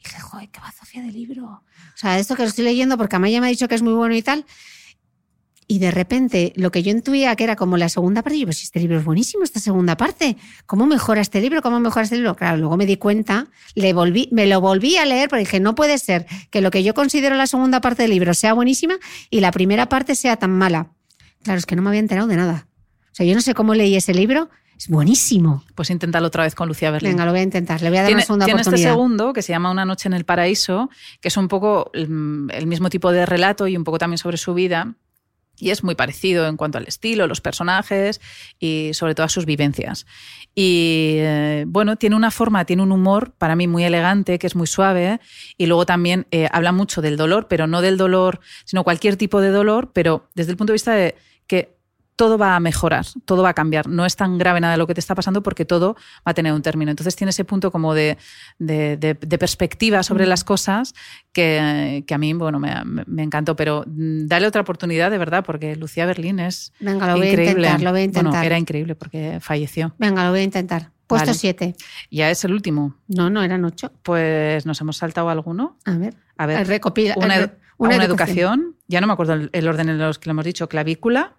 [0.00, 1.44] y dije, joder, qué bazofia de libro.
[1.44, 3.92] O sea, esto que lo estoy leyendo porque Amaya me ha dicho que es muy
[3.94, 4.44] bueno y tal.
[5.72, 8.62] Y de repente, lo que yo intuía que era como la segunda parte, yo, pues
[8.62, 10.36] este libro es buenísimo, esta segunda parte.
[10.66, 11.62] ¿Cómo mejora este libro?
[11.62, 12.36] ¿Cómo mejora este libro?
[12.36, 15.74] Claro, luego me di cuenta, le volví, me lo volví a leer porque dije, no
[15.74, 18.98] puede ser que lo que yo considero la segunda parte del libro sea buenísima
[19.30, 20.88] y la primera parte sea tan mala.
[21.42, 22.68] Claro, es que no me había enterado de nada.
[23.10, 25.64] O sea, yo no sé cómo leí ese libro, es buenísimo.
[25.74, 27.12] Pues inténtalo otra vez con Lucía Berlín.
[27.12, 27.80] Venga, lo voy a intentar.
[27.80, 28.90] Le voy a dar tiene, una segunda tiene oportunidad.
[28.90, 30.90] este segundo que se llama Una noche en el paraíso,
[31.22, 34.36] que es un poco el, el mismo tipo de relato y un poco también sobre
[34.36, 34.96] su vida.
[35.58, 38.20] Y es muy parecido en cuanto al estilo, los personajes
[38.58, 40.06] y sobre todo a sus vivencias.
[40.54, 44.56] Y eh, bueno, tiene una forma, tiene un humor para mí muy elegante, que es
[44.56, 45.20] muy suave.
[45.56, 49.40] Y luego también eh, habla mucho del dolor, pero no del dolor, sino cualquier tipo
[49.40, 51.14] de dolor, pero desde el punto de vista de
[51.46, 51.76] que
[52.22, 53.88] todo va a mejorar, todo va a cambiar.
[53.88, 56.52] No es tan grave nada lo que te está pasando porque todo va a tener
[56.52, 56.92] un término.
[56.92, 58.16] Entonces tiene ese punto como de,
[58.60, 60.94] de, de, de perspectiva sobre las cosas
[61.32, 63.56] que, que, a mí, bueno, me, me, encantó.
[63.56, 67.66] Pero mm, dale otra oportunidad, de verdad, porque Lucía Berlín es Venga, lo voy increíble.
[67.66, 68.30] a intentar, lo voy a intentar.
[68.30, 69.96] Bueno, era increíble porque falleció.
[69.98, 70.92] Venga, lo voy a intentar.
[71.08, 71.38] Puesto Vale.
[71.40, 71.74] 7.
[72.12, 72.94] Ya es el último.
[73.08, 73.90] No, no, eran 8.
[74.04, 75.76] Pues nos hemos saltado alguno.
[75.86, 76.14] A ver.
[76.36, 78.71] A ver, Recopila, una, edu- una educación.
[78.88, 80.68] Ya no me acuerdo el, el orden en los que lo hemos dicho.
[80.68, 81.36] Clavícula,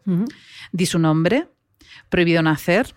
[0.72, 1.48] di su nombre,
[2.10, 2.96] prohibido nacer,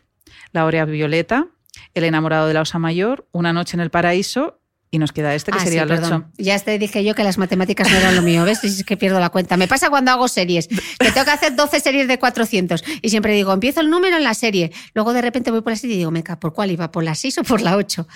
[0.53, 1.49] la aurea violeta,
[1.94, 4.61] el enamorado de la osa mayor, una noche en el paraíso
[4.91, 6.26] y nos queda este que Ah, sería sí, el perdón.
[6.28, 6.32] 8.
[6.39, 8.62] Ya te dije yo que las matemáticas no eran lo mío, ¿ves?
[8.64, 9.57] Es que pierdo la cuenta.
[9.57, 13.32] Me pasa cuando hago series, que tengo que hacer 12 series de 400 y siempre
[13.34, 14.72] digo, empiezo el número en la serie.
[14.95, 16.91] Luego de repente voy por la serie y digo, meca, ¿por cuál iba?
[16.93, 18.07] ¿Por la 6 o por la 8?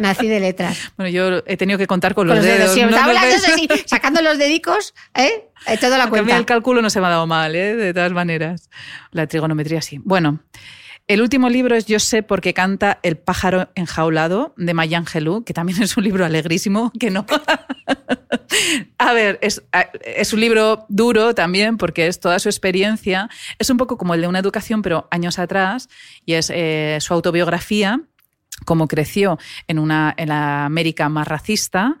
[0.00, 0.78] Nací de letras.
[0.96, 2.74] Bueno, yo he tenido que contar con Con los, los dedos.
[2.74, 2.90] dedos.
[2.90, 2.96] ¿no?
[3.04, 5.48] Porque- así, sacando los dedicos, ¿eh?
[5.66, 6.36] He hecho la Aunque a mí cuenta.
[6.38, 7.76] el cálculo no se me ha dado mal, ¿eh?
[7.76, 8.68] de todas maneras.
[9.10, 10.00] La trigonometría sí.
[10.04, 10.40] Bueno,
[11.08, 15.44] el último libro es Yo sé por qué canta El pájaro enjaulado de Maya Angelou,
[15.44, 17.26] que también es un libro alegrísimo, que no.
[18.98, 19.62] a ver, es,
[20.32, 23.30] un libro duro también porque es toda su experiencia.
[23.58, 25.88] Es un poco como el de una educación, pero años atrás,
[26.24, 28.00] y es eh, su autobiografía
[28.64, 29.38] cómo creció
[29.68, 31.98] en, una, en la América más racista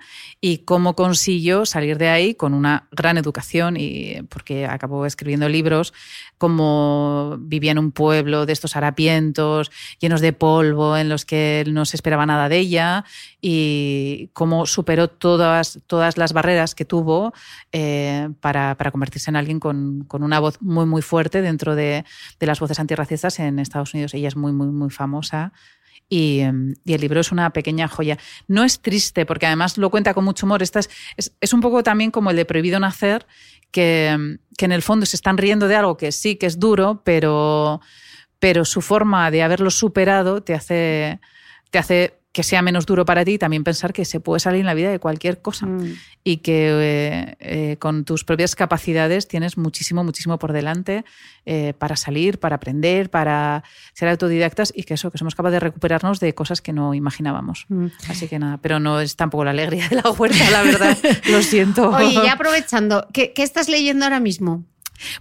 [0.48, 5.92] y cómo consiguió salir de ahí con una gran educación y porque acabó escribiendo libros
[6.38, 11.84] como vivía en un pueblo de estos harapientos llenos de polvo en los que no
[11.84, 13.04] se esperaba nada de ella
[13.40, 17.34] y cómo superó todas, todas las barreras que tuvo
[17.72, 22.04] eh, para, para, convertirse en alguien con, con, una voz muy muy fuerte dentro de,
[22.38, 24.14] de las voces antirracistas en Estados Unidos.
[24.14, 25.52] Ella es muy muy muy famosa
[26.08, 26.42] y,
[26.84, 28.18] y, el libro es una pequeña joya.
[28.46, 30.62] No es triste, porque además lo cuenta con mucho humor.
[30.62, 30.72] Es,
[31.16, 33.26] es, un poco también como el de Prohibido Nacer,
[33.70, 37.02] que, que, en el fondo se están riendo de algo que sí que es duro,
[37.04, 37.80] pero,
[38.38, 41.20] pero su forma de haberlo superado te hace,
[41.70, 44.60] te hace que sea menos duro para ti y también pensar que se puede salir
[44.60, 45.94] en la vida de cualquier cosa mm.
[46.22, 51.06] y que eh, eh, con tus propias capacidades tienes muchísimo, muchísimo por delante
[51.46, 53.64] eh, para salir, para aprender, para
[53.94, 57.64] ser autodidactas y que eso, que somos capaces de recuperarnos de cosas que no imaginábamos.
[57.70, 57.86] Mm.
[58.10, 60.98] Así que nada, pero no es tampoco la alegría de la huerta, la verdad,
[61.30, 61.88] lo siento.
[61.88, 64.62] Oye, ya aprovechando, ¿qué, ¿qué estás leyendo ahora mismo?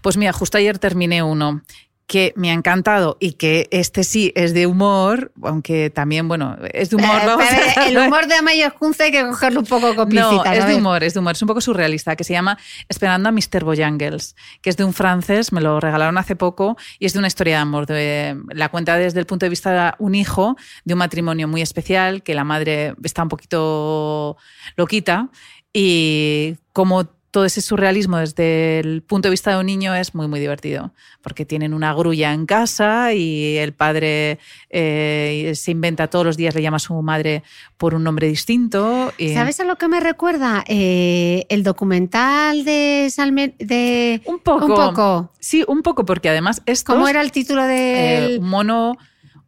[0.01, 1.61] Pues mira, justo ayer terminé uno
[2.07, 6.91] que me ha encantado y que este sí es de humor, aunque también, bueno, es
[6.91, 7.17] de humor.
[7.21, 10.09] Eh, Vamos pero a el humor de Amaya Kunze hay que cogerlo un poco con
[10.09, 13.29] No, es de humor, es de humor, es un poco surrealista, que se llama Esperando
[13.29, 13.63] a Mr.
[13.63, 17.27] Bojangles, que es de un francés, me lo regalaron hace poco, y es de una
[17.27, 17.87] historia de amor.
[17.87, 21.61] De, la cuenta desde el punto de vista de un hijo de un matrimonio muy
[21.61, 24.37] especial, que la madre está un poquito
[24.75, 25.29] loquita,
[25.73, 30.25] y como todo ese surrealismo desde el punto de vista de un niño es muy,
[30.29, 36.25] muy divertido, porque tienen una grulla en casa y el padre eh, se inventa todos
[36.25, 37.43] los días, le llama a su madre
[37.75, 39.11] por un nombre distinto.
[39.17, 39.33] Y...
[39.33, 40.63] ¿Sabes a lo que me recuerda?
[40.65, 44.67] Eh, el documental de Salme de Un poco.
[44.67, 45.33] Un poco.
[45.41, 48.97] Sí, un poco, porque además esto ¿Cómo era el título del eh, mono...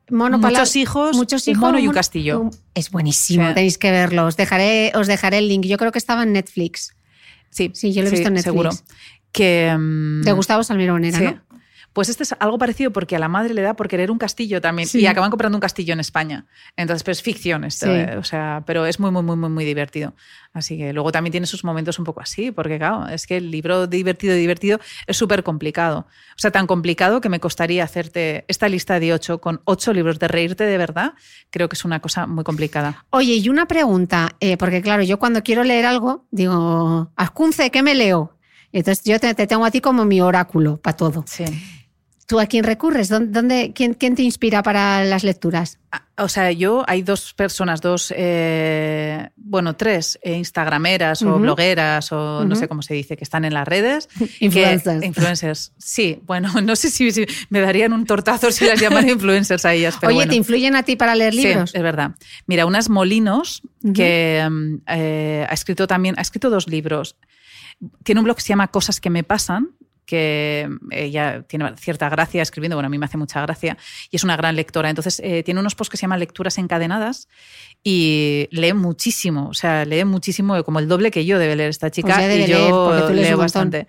[0.10, 2.50] Mono muchos hijos, muchos hijos, un mono y un castillo.
[2.74, 3.54] Es buenísimo, Sí.
[3.54, 4.26] tenéis que verlo.
[4.26, 5.66] Os dejaré, os dejaré el link.
[5.66, 6.97] Yo creo que estaba en Netflix.
[7.50, 8.44] Sí, Sí, yo lo he visto en Netflix.
[8.54, 8.70] Seguro.
[9.32, 11.24] Que, mm, De Gustavo Salmerón era, sí.
[11.26, 11.42] ¿no?
[11.98, 14.62] Pues este es algo parecido porque a la madre le da por querer un castillo
[14.62, 15.00] también Sí.
[15.00, 16.46] y acaban comprando un castillo en España.
[16.76, 17.92] Entonces, pero es ficción esto, Sí.
[17.92, 20.14] eh, o sea, pero es muy, muy, muy, muy, muy divertido.
[20.54, 23.50] Así que luego también tiene sus momentos un poco así, porque claro, es que el
[23.50, 26.06] libro divertido, divertido es súper complicado.
[26.36, 30.20] O sea, tan complicado que me costaría hacerte esta lista de ocho con ocho libros
[30.20, 31.14] de reírte de verdad,
[31.50, 33.06] creo que es una cosa muy complicada.
[33.10, 37.82] Oye, y una pregunta, eh, porque claro, yo cuando quiero leer algo, digo, Ascunce, ¿qué
[37.82, 38.38] me leo?
[38.72, 41.24] Entonces yo te, te tengo a ti como mi oráculo para todo.
[41.26, 41.46] Sí.
[42.28, 43.08] ¿Tú a quién recurres?
[43.08, 45.80] ¿Dónde, dónde- quién, quién te inspira para las lecturas?
[45.94, 52.12] Ah, O sea, yo hay dos personas, dos, eh, bueno, tres eh, instagrameras o blogueras
[52.12, 54.08] o no sé cómo se dice, que están en las redes.
[54.20, 55.06] que- Influencers.
[55.06, 55.72] influencers.
[55.78, 59.74] Sí, bueno, no sé si, si me darían un tortazo si las llaman influencers a
[59.74, 60.32] ellas, pero Oye, bueno.
[60.32, 61.74] ¿te influyen a ti para leer Sí, libros?
[61.74, 62.12] es verdad.
[62.46, 63.62] Mira, unas Molinos,
[63.96, 67.16] que mm, eh, ha escrito también, ha escrito dos libros.
[68.04, 69.70] Tiene un blog que se llama Cosas que me pasan,
[70.08, 73.78] que ella tiene cierta gracia escribiendo, bueno, a mí me hace mucha gracia,
[74.10, 74.90] y es una gran lectora.
[74.90, 77.28] Entonces, eh, tiene unos posts que se llaman Lecturas encadenadas
[77.84, 81.92] y lee muchísimo, o sea, lee muchísimo, como el doble que yo debe leer esta
[81.92, 83.88] chica, Pues y yo leer, leo bastante.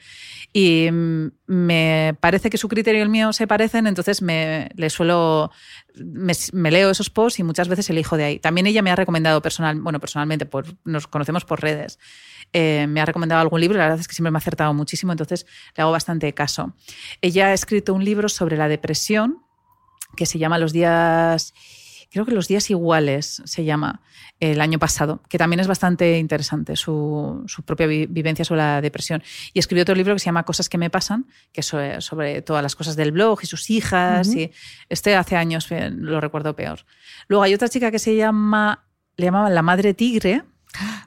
[0.52, 4.90] Y mm, me parece que su criterio y el mío se parecen, entonces me le
[4.90, 5.52] suelo
[6.04, 8.38] me, me leo esos posts y muchas veces elijo de ahí.
[8.38, 11.98] También ella me ha recomendado personal, bueno, personalmente, por, nos conocemos por redes.
[12.52, 15.12] Eh, me ha recomendado algún libro la verdad es que siempre me ha acertado muchísimo,
[15.12, 15.46] entonces
[15.76, 16.74] le hago bastante caso.
[17.20, 19.42] Ella ha escrito un libro sobre la depresión
[20.16, 21.52] que se llama Los días,
[22.10, 24.00] creo que Los días iguales se llama
[24.40, 28.80] el año pasado, que también es bastante interesante su, su propia vi- vivencia sobre la
[28.80, 29.22] depresión.
[29.52, 32.40] Y escribió otro libro que se llama Cosas que me pasan, que es sobre, sobre
[32.42, 34.28] todas las cosas del blog y sus hijas.
[34.34, 34.52] Y
[34.88, 36.84] este hace años eh, lo recuerdo peor.
[37.26, 38.84] Luego hay otra chica que se llama,
[39.16, 40.44] le llamaban La Madre Tigre,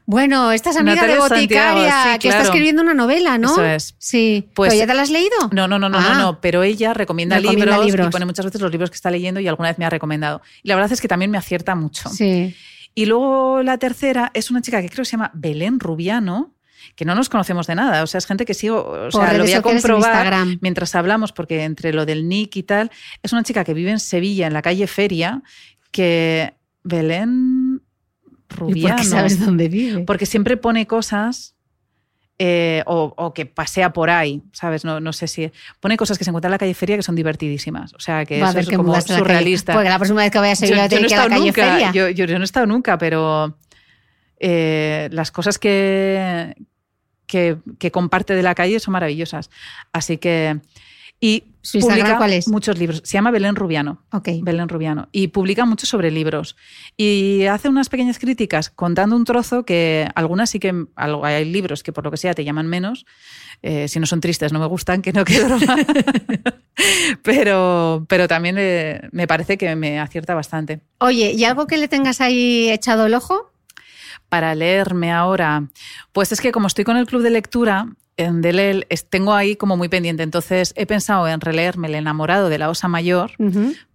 [0.06, 3.52] Bueno, esta es amiga Natalia de Santiago, Boticaria, sí, que está escribiendo una novela, ¿no?
[3.52, 3.96] Eso es.
[4.00, 4.50] Sí.
[4.54, 5.36] Pues- ¿Pero ya te la has leído?
[5.52, 6.14] No, no, no, no, Ah.
[6.14, 8.08] no, no, pero ella recomienda, Recomienda libros, libros.
[8.08, 10.42] y pone muchas veces los libros que está leyendo y alguna vez me ha recomendado.
[10.64, 12.10] Y la verdad es que también me acierta mucho.
[12.10, 12.56] Sí.
[12.94, 16.54] Y luego la tercera es una chica que creo que se llama Belén Rubiano,
[16.96, 18.04] que no nos conocemos de nada.
[18.04, 20.58] O sea, es gente que sigo, o Por sea, lo voy a comprobar Instagram.
[20.62, 22.92] mientras hablamos, porque entre lo del nick y tal,
[23.24, 25.42] es una chica que vive en Sevilla, en la calle Feria,
[25.92, 27.82] que Belén
[28.68, 28.96] ¿Y Rubiano.
[28.98, 30.04] por sabes dónde vive?
[30.04, 31.56] Porque siempre pone cosas
[32.40, 34.84] eh, o, o que pasea por ahí, ¿sabes?
[34.84, 35.52] No, no sé si.
[35.80, 37.94] Pone cosas que se encuentran en la calle Feria que son divertidísimos.
[37.94, 39.74] O sea, que Va a es que como mudarse a la surrealista.
[39.74, 41.92] Porque la próxima vez que vaya a Sevilla tiene no a la calle nunca, Feria.
[41.92, 43.58] Yo, yo- yo no he estado nunca, pero
[44.40, 46.56] eh, las cosas que,
[47.28, 49.50] que, que comparte de la calle son maravillosas.
[49.94, 50.60] Así que.
[51.20, 52.48] Y ¿Su Instagram cuál es?
[52.48, 53.02] muchos libros.
[53.06, 54.04] Se llama Belén Rubiano.
[54.12, 54.30] Ok.
[54.42, 55.10] Belén Rubiano.
[55.12, 56.56] Y publica mucho sobre libros.
[56.98, 61.94] Y hace unas pequeñas críticas contando un trozo que algunas sí que hay libros que
[61.94, 63.06] por lo que sea te llaman menos.
[63.62, 65.78] Eh, si no son tristes, no me gustan, que no quede broma.
[67.24, 70.82] pero, pero también eh, me parece que me acierta bastante.
[71.00, 73.52] Oye, ¿y algo que le tengas ahí echado el ojo?
[74.30, 75.68] Para leerme ahora,
[76.14, 77.88] pues es que como estoy con el club de lectura,
[78.30, 80.24] Delel tengo ahí como muy pendiente.
[80.24, 83.32] Entonces he pensado en releerme El enamorado de la Osa Mayor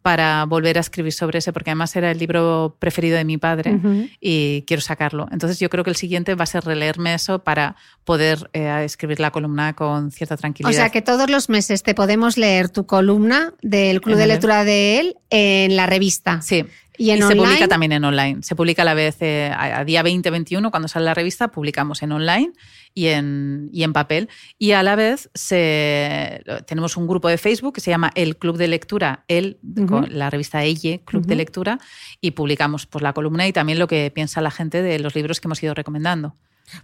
[0.02, 3.80] para volver a escribir sobre ese, porque además era el libro preferido de mi padre
[4.20, 5.26] y quiero sacarlo.
[5.32, 7.74] Entonces yo creo que el siguiente va a ser releerme eso para
[8.04, 10.70] poder eh, escribir la columna con cierta tranquilidad.
[10.70, 14.26] O sea que todos los meses te podemos leer tu columna del Club En de
[14.28, 16.40] Lectura de él en la revista.
[16.40, 16.64] Sí.
[16.98, 17.44] ¿Y en se online?
[17.44, 18.42] publica también en online.
[18.42, 22.02] Se publica a la vez eh, a a día 20-21, cuando sale la revista, publicamos
[22.02, 22.52] en online
[22.94, 24.28] y en, y en papel.
[24.58, 28.56] Y a la vez se, tenemos un grupo de Facebook que se llama El Club
[28.56, 31.36] de Lectura, el, con la revista Elle, Club de.
[31.36, 31.78] Lectura,
[32.20, 35.40] y publicamos pues, la columna y también lo que piensa la gente de los libros
[35.40, 36.34] que hemos ido recomendando.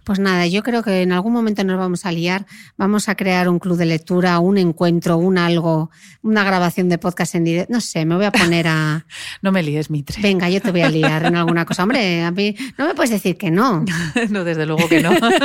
[0.03, 2.45] Pues nada, yo creo que en algún momento nos vamos a liar,
[2.77, 7.35] vamos a crear un club de lectura, un encuentro, un algo, una grabación de podcast
[7.35, 7.73] en directo.
[7.73, 9.05] No sé, me voy a poner a.
[9.41, 10.21] No me líes, Mitre.
[10.21, 11.83] Venga, yo te voy a liar en alguna cosa.
[11.83, 13.83] Hombre, a mí no me puedes decir que no.
[14.29, 15.11] no, desde luego que no.
[15.19, 15.43] Porque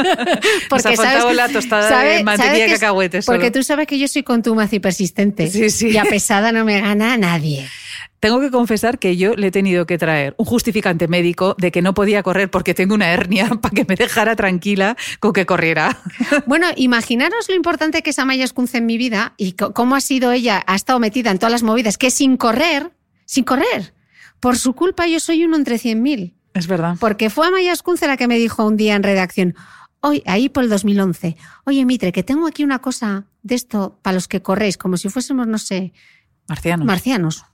[0.71, 3.27] Nos ha faltado sabes- la tostada sabe- de mantequilla sabes de que es- cacahuetes.
[3.27, 3.53] Porque solo.
[3.53, 5.49] tú sabes que yo soy contumaz y persistente.
[5.51, 5.89] Sí, sí.
[5.91, 7.67] Y a pesada no me gana nadie.
[8.21, 11.83] Tengo que confesar que yo le he tenido que traer un justificante médico de que
[11.83, 15.99] no podía correr porque tengo una hernia para que me dejara tranquila con que corriera.
[16.47, 20.33] Bueno, imaginaros lo importante que es Amaya Escunce en mi vida y cómo ha sido
[20.33, 22.91] ella, ha estado metida en todas las movidas, que sin correr,
[23.25, 23.95] sin correr,
[24.41, 26.35] por su culpa yo soy uno entre 100.000.
[26.55, 26.97] Es verdad.
[26.99, 29.55] Porque fue Amaya Escunce la que me dijo un día en redacción,
[30.01, 34.15] hoy, ahí por el 2011, oye Mitre, que tengo aquí una cosa de esto para
[34.15, 35.93] los que corréis, como si fuésemos, no sé,
[36.49, 36.85] Marciano.
[36.85, 37.45] marcianos.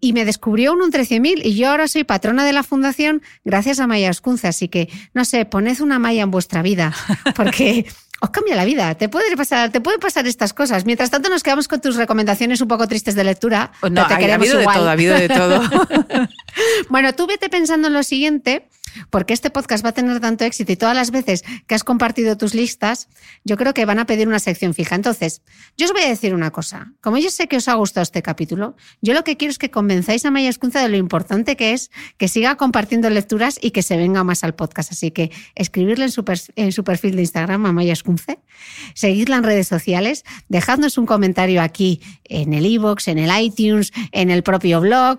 [0.00, 3.86] Y me descubrió un 13.000 y yo ahora soy patrona de la fundación gracias a
[3.86, 4.48] Maya Escunza.
[4.48, 6.94] Así que, no sé, poned una Maya en vuestra vida,
[7.34, 7.86] porque
[8.20, 8.94] os cambia la vida.
[8.94, 10.84] Te puede pasar, te pueden pasar estas cosas.
[10.84, 13.72] Mientras tanto, nos quedamos con tus recomendaciones un poco tristes de lectura.
[13.80, 15.62] Oh, no, pero te ha queremos habido de todo, ha habido de todo.
[16.88, 18.66] Bueno, tú vete pensando en lo siguiente,
[19.10, 22.36] porque este podcast va a tener tanto éxito y todas las veces que has compartido
[22.36, 23.08] tus listas,
[23.44, 24.94] yo creo que van a pedir una sección fija.
[24.94, 25.42] Entonces,
[25.76, 26.92] yo os voy a decir una cosa.
[27.00, 29.70] Como yo sé que os ha gustado este capítulo, yo lo que quiero es que
[29.70, 33.82] convenzáis a Maya Escunza de lo importante que es que siga compartiendo lecturas y que
[33.82, 34.92] se venga más al podcast.
[34.92, 38.38] Así que escribirle en su, perfil de Instagram a Maya Escunce,
[38.94, 44.30] seguidla en redes sociales, dejadnos un comentario aquí en el iVoox, en el iTunes, en
[44.30, 45.18] el propio blog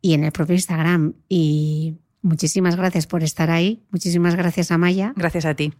[0.00, 1.14] y en el propio Instagram.
[1.28, 3.82] Y muchísimas gracias por estar ahí.
[3.90, 5.12] Muchísimas gracias, Amaya.
[5.16, 5.72] Gracias a ti.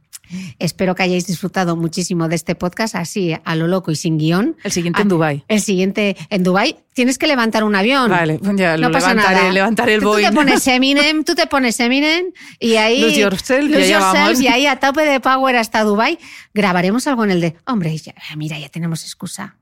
[0.58, 4.56] Espero que hayáis disfrutado muchísimo de este podcast, así a lo loco y sin guion.
[4.62, 5.44] El siguiente en Ah, Dubái.
[5.48, 8.10] El siguiente en Dubai Tienes que levantar un avión.
[8.10, 9.52] Vale, pues ya no lo pasa levantaré, nada.
[9.52, 10.28] levantaré el tú Boeing.
[10.30, 14.40] te pones Eminem, tú te pones Eminem y ahí Lose yourself, lose yourself, vamos.
[14.40, 16.18] y ahí a tope de power hasta Dubai.
[16.54, 19.56] Grabaremos algo en el de, hombre, ya- mira, ya tenemos excusa.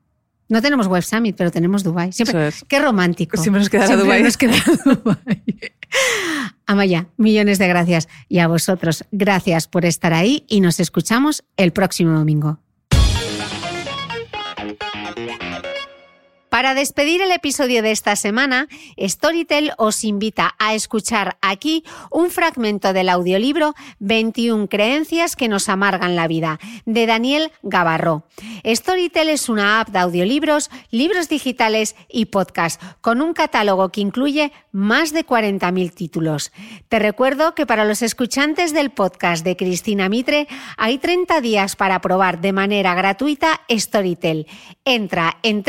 [0.49, 2.13] No tenemos Web Summit, pero tenemos Dubai.
[2.13, 2.65] Siempre, Eso es.
[2.69, 3.37] Qué romántico.
[3.37, 4.23] Siempre nos quedará Siempre Dubái.
[4.23, 5.43] nos quedará Dubái.
[6.67, 8.09] Amaya, millones de gracias.
[8.29, 12.61] Y a vosotros, gracias por estar ahí y nos escuchamos el próximo domingo.
[16.57, 18.67] Para despedir el episodio de esta semana,
[18.99, 26.17] Storytel os invita a escuchar aquí un fragmento del audiolibro 21 creencias que nos amargan
[26.17, 28.25] la vida, de Daniel Gavarró.
[28.65, 34.51] Storytel es una app de audiolibros, libros digitales y podcast, con un catálogo que incluye
[34.73, 36.53] más de 40.000 títulos.
[36.89, 40.49] Te recuerdo que para los escuchantes del podcast de Cristina Mitre
[40.79, 44.47] hay 30 días para probar de manera gratuita Storytel.
[44.87, 45.63] Entra en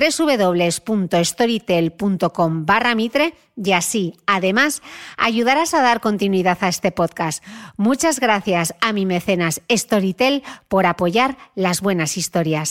[0.85, 4.81] www.storytel.com barra Mitre y así, además,
[5.17, 7.43] ayudarás a dar continuidad a este podcast.
[7.75, 12.69] Muchas gracias a mi mecenas Storytel por apoyar las buenas historias.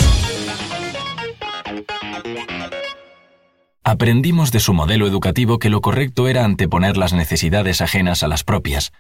[3.89, 8.43] Aprendimos de su modelo educativo que lo correcto era anteponer las necesidades ajenas a las
[8.43, 8.93] propias.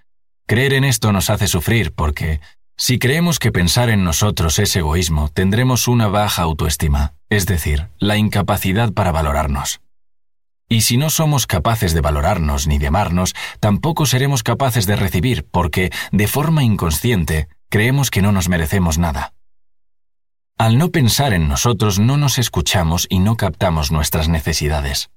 [0.46, 2.40] Creer en esto nos hace sufrir porque,
[2.76, 8.16] si creemos que pensar en nosotros es egoísmo, tendremos una baja autoestima, es decir, la
[8.16, 9.80] incapacidad para valorarnos.
[10.68, 15.46] Y si no somos capaces de valorarnos ni de amarnos, tampoco seremos capaces de recibir
[15.50, 19.32] porque, de forma inconsciente, creemos que no nos merecemos nada.
[20.58, 25.10] Al no pensar en nosotros no nos escuchamos y no captamos nuestras necesidades.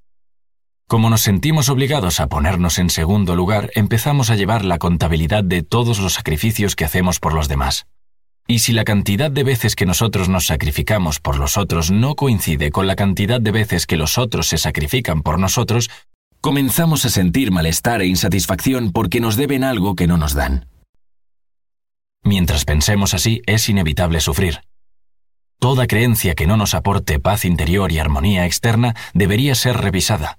[0.90, 5.62] Como nos sentimos obligados a ponernos en segundo lugar, empezamos a llevar la contabilidad de
[5.62, 7.86] todos los sacrificios que hacemos por los demás.
[8.48, 12.72] Y si la cantidad de veces que nosotros nos sacrificamos por los otros no coincide
[12.72, 15.92] con la cantidad de veces que los otros se sacrifican por nosotros,
[16.42, 20.66] comenzamos a sentir malestar e insatisfacción porque nos deben algo que no nos dan.
[22.24, 24.62] Mientras pensemos así, es inevitable sufrir.
[25.60, 30.39] Toda creencia que no nos aporte paz interior y armonía externa debería ser revisada.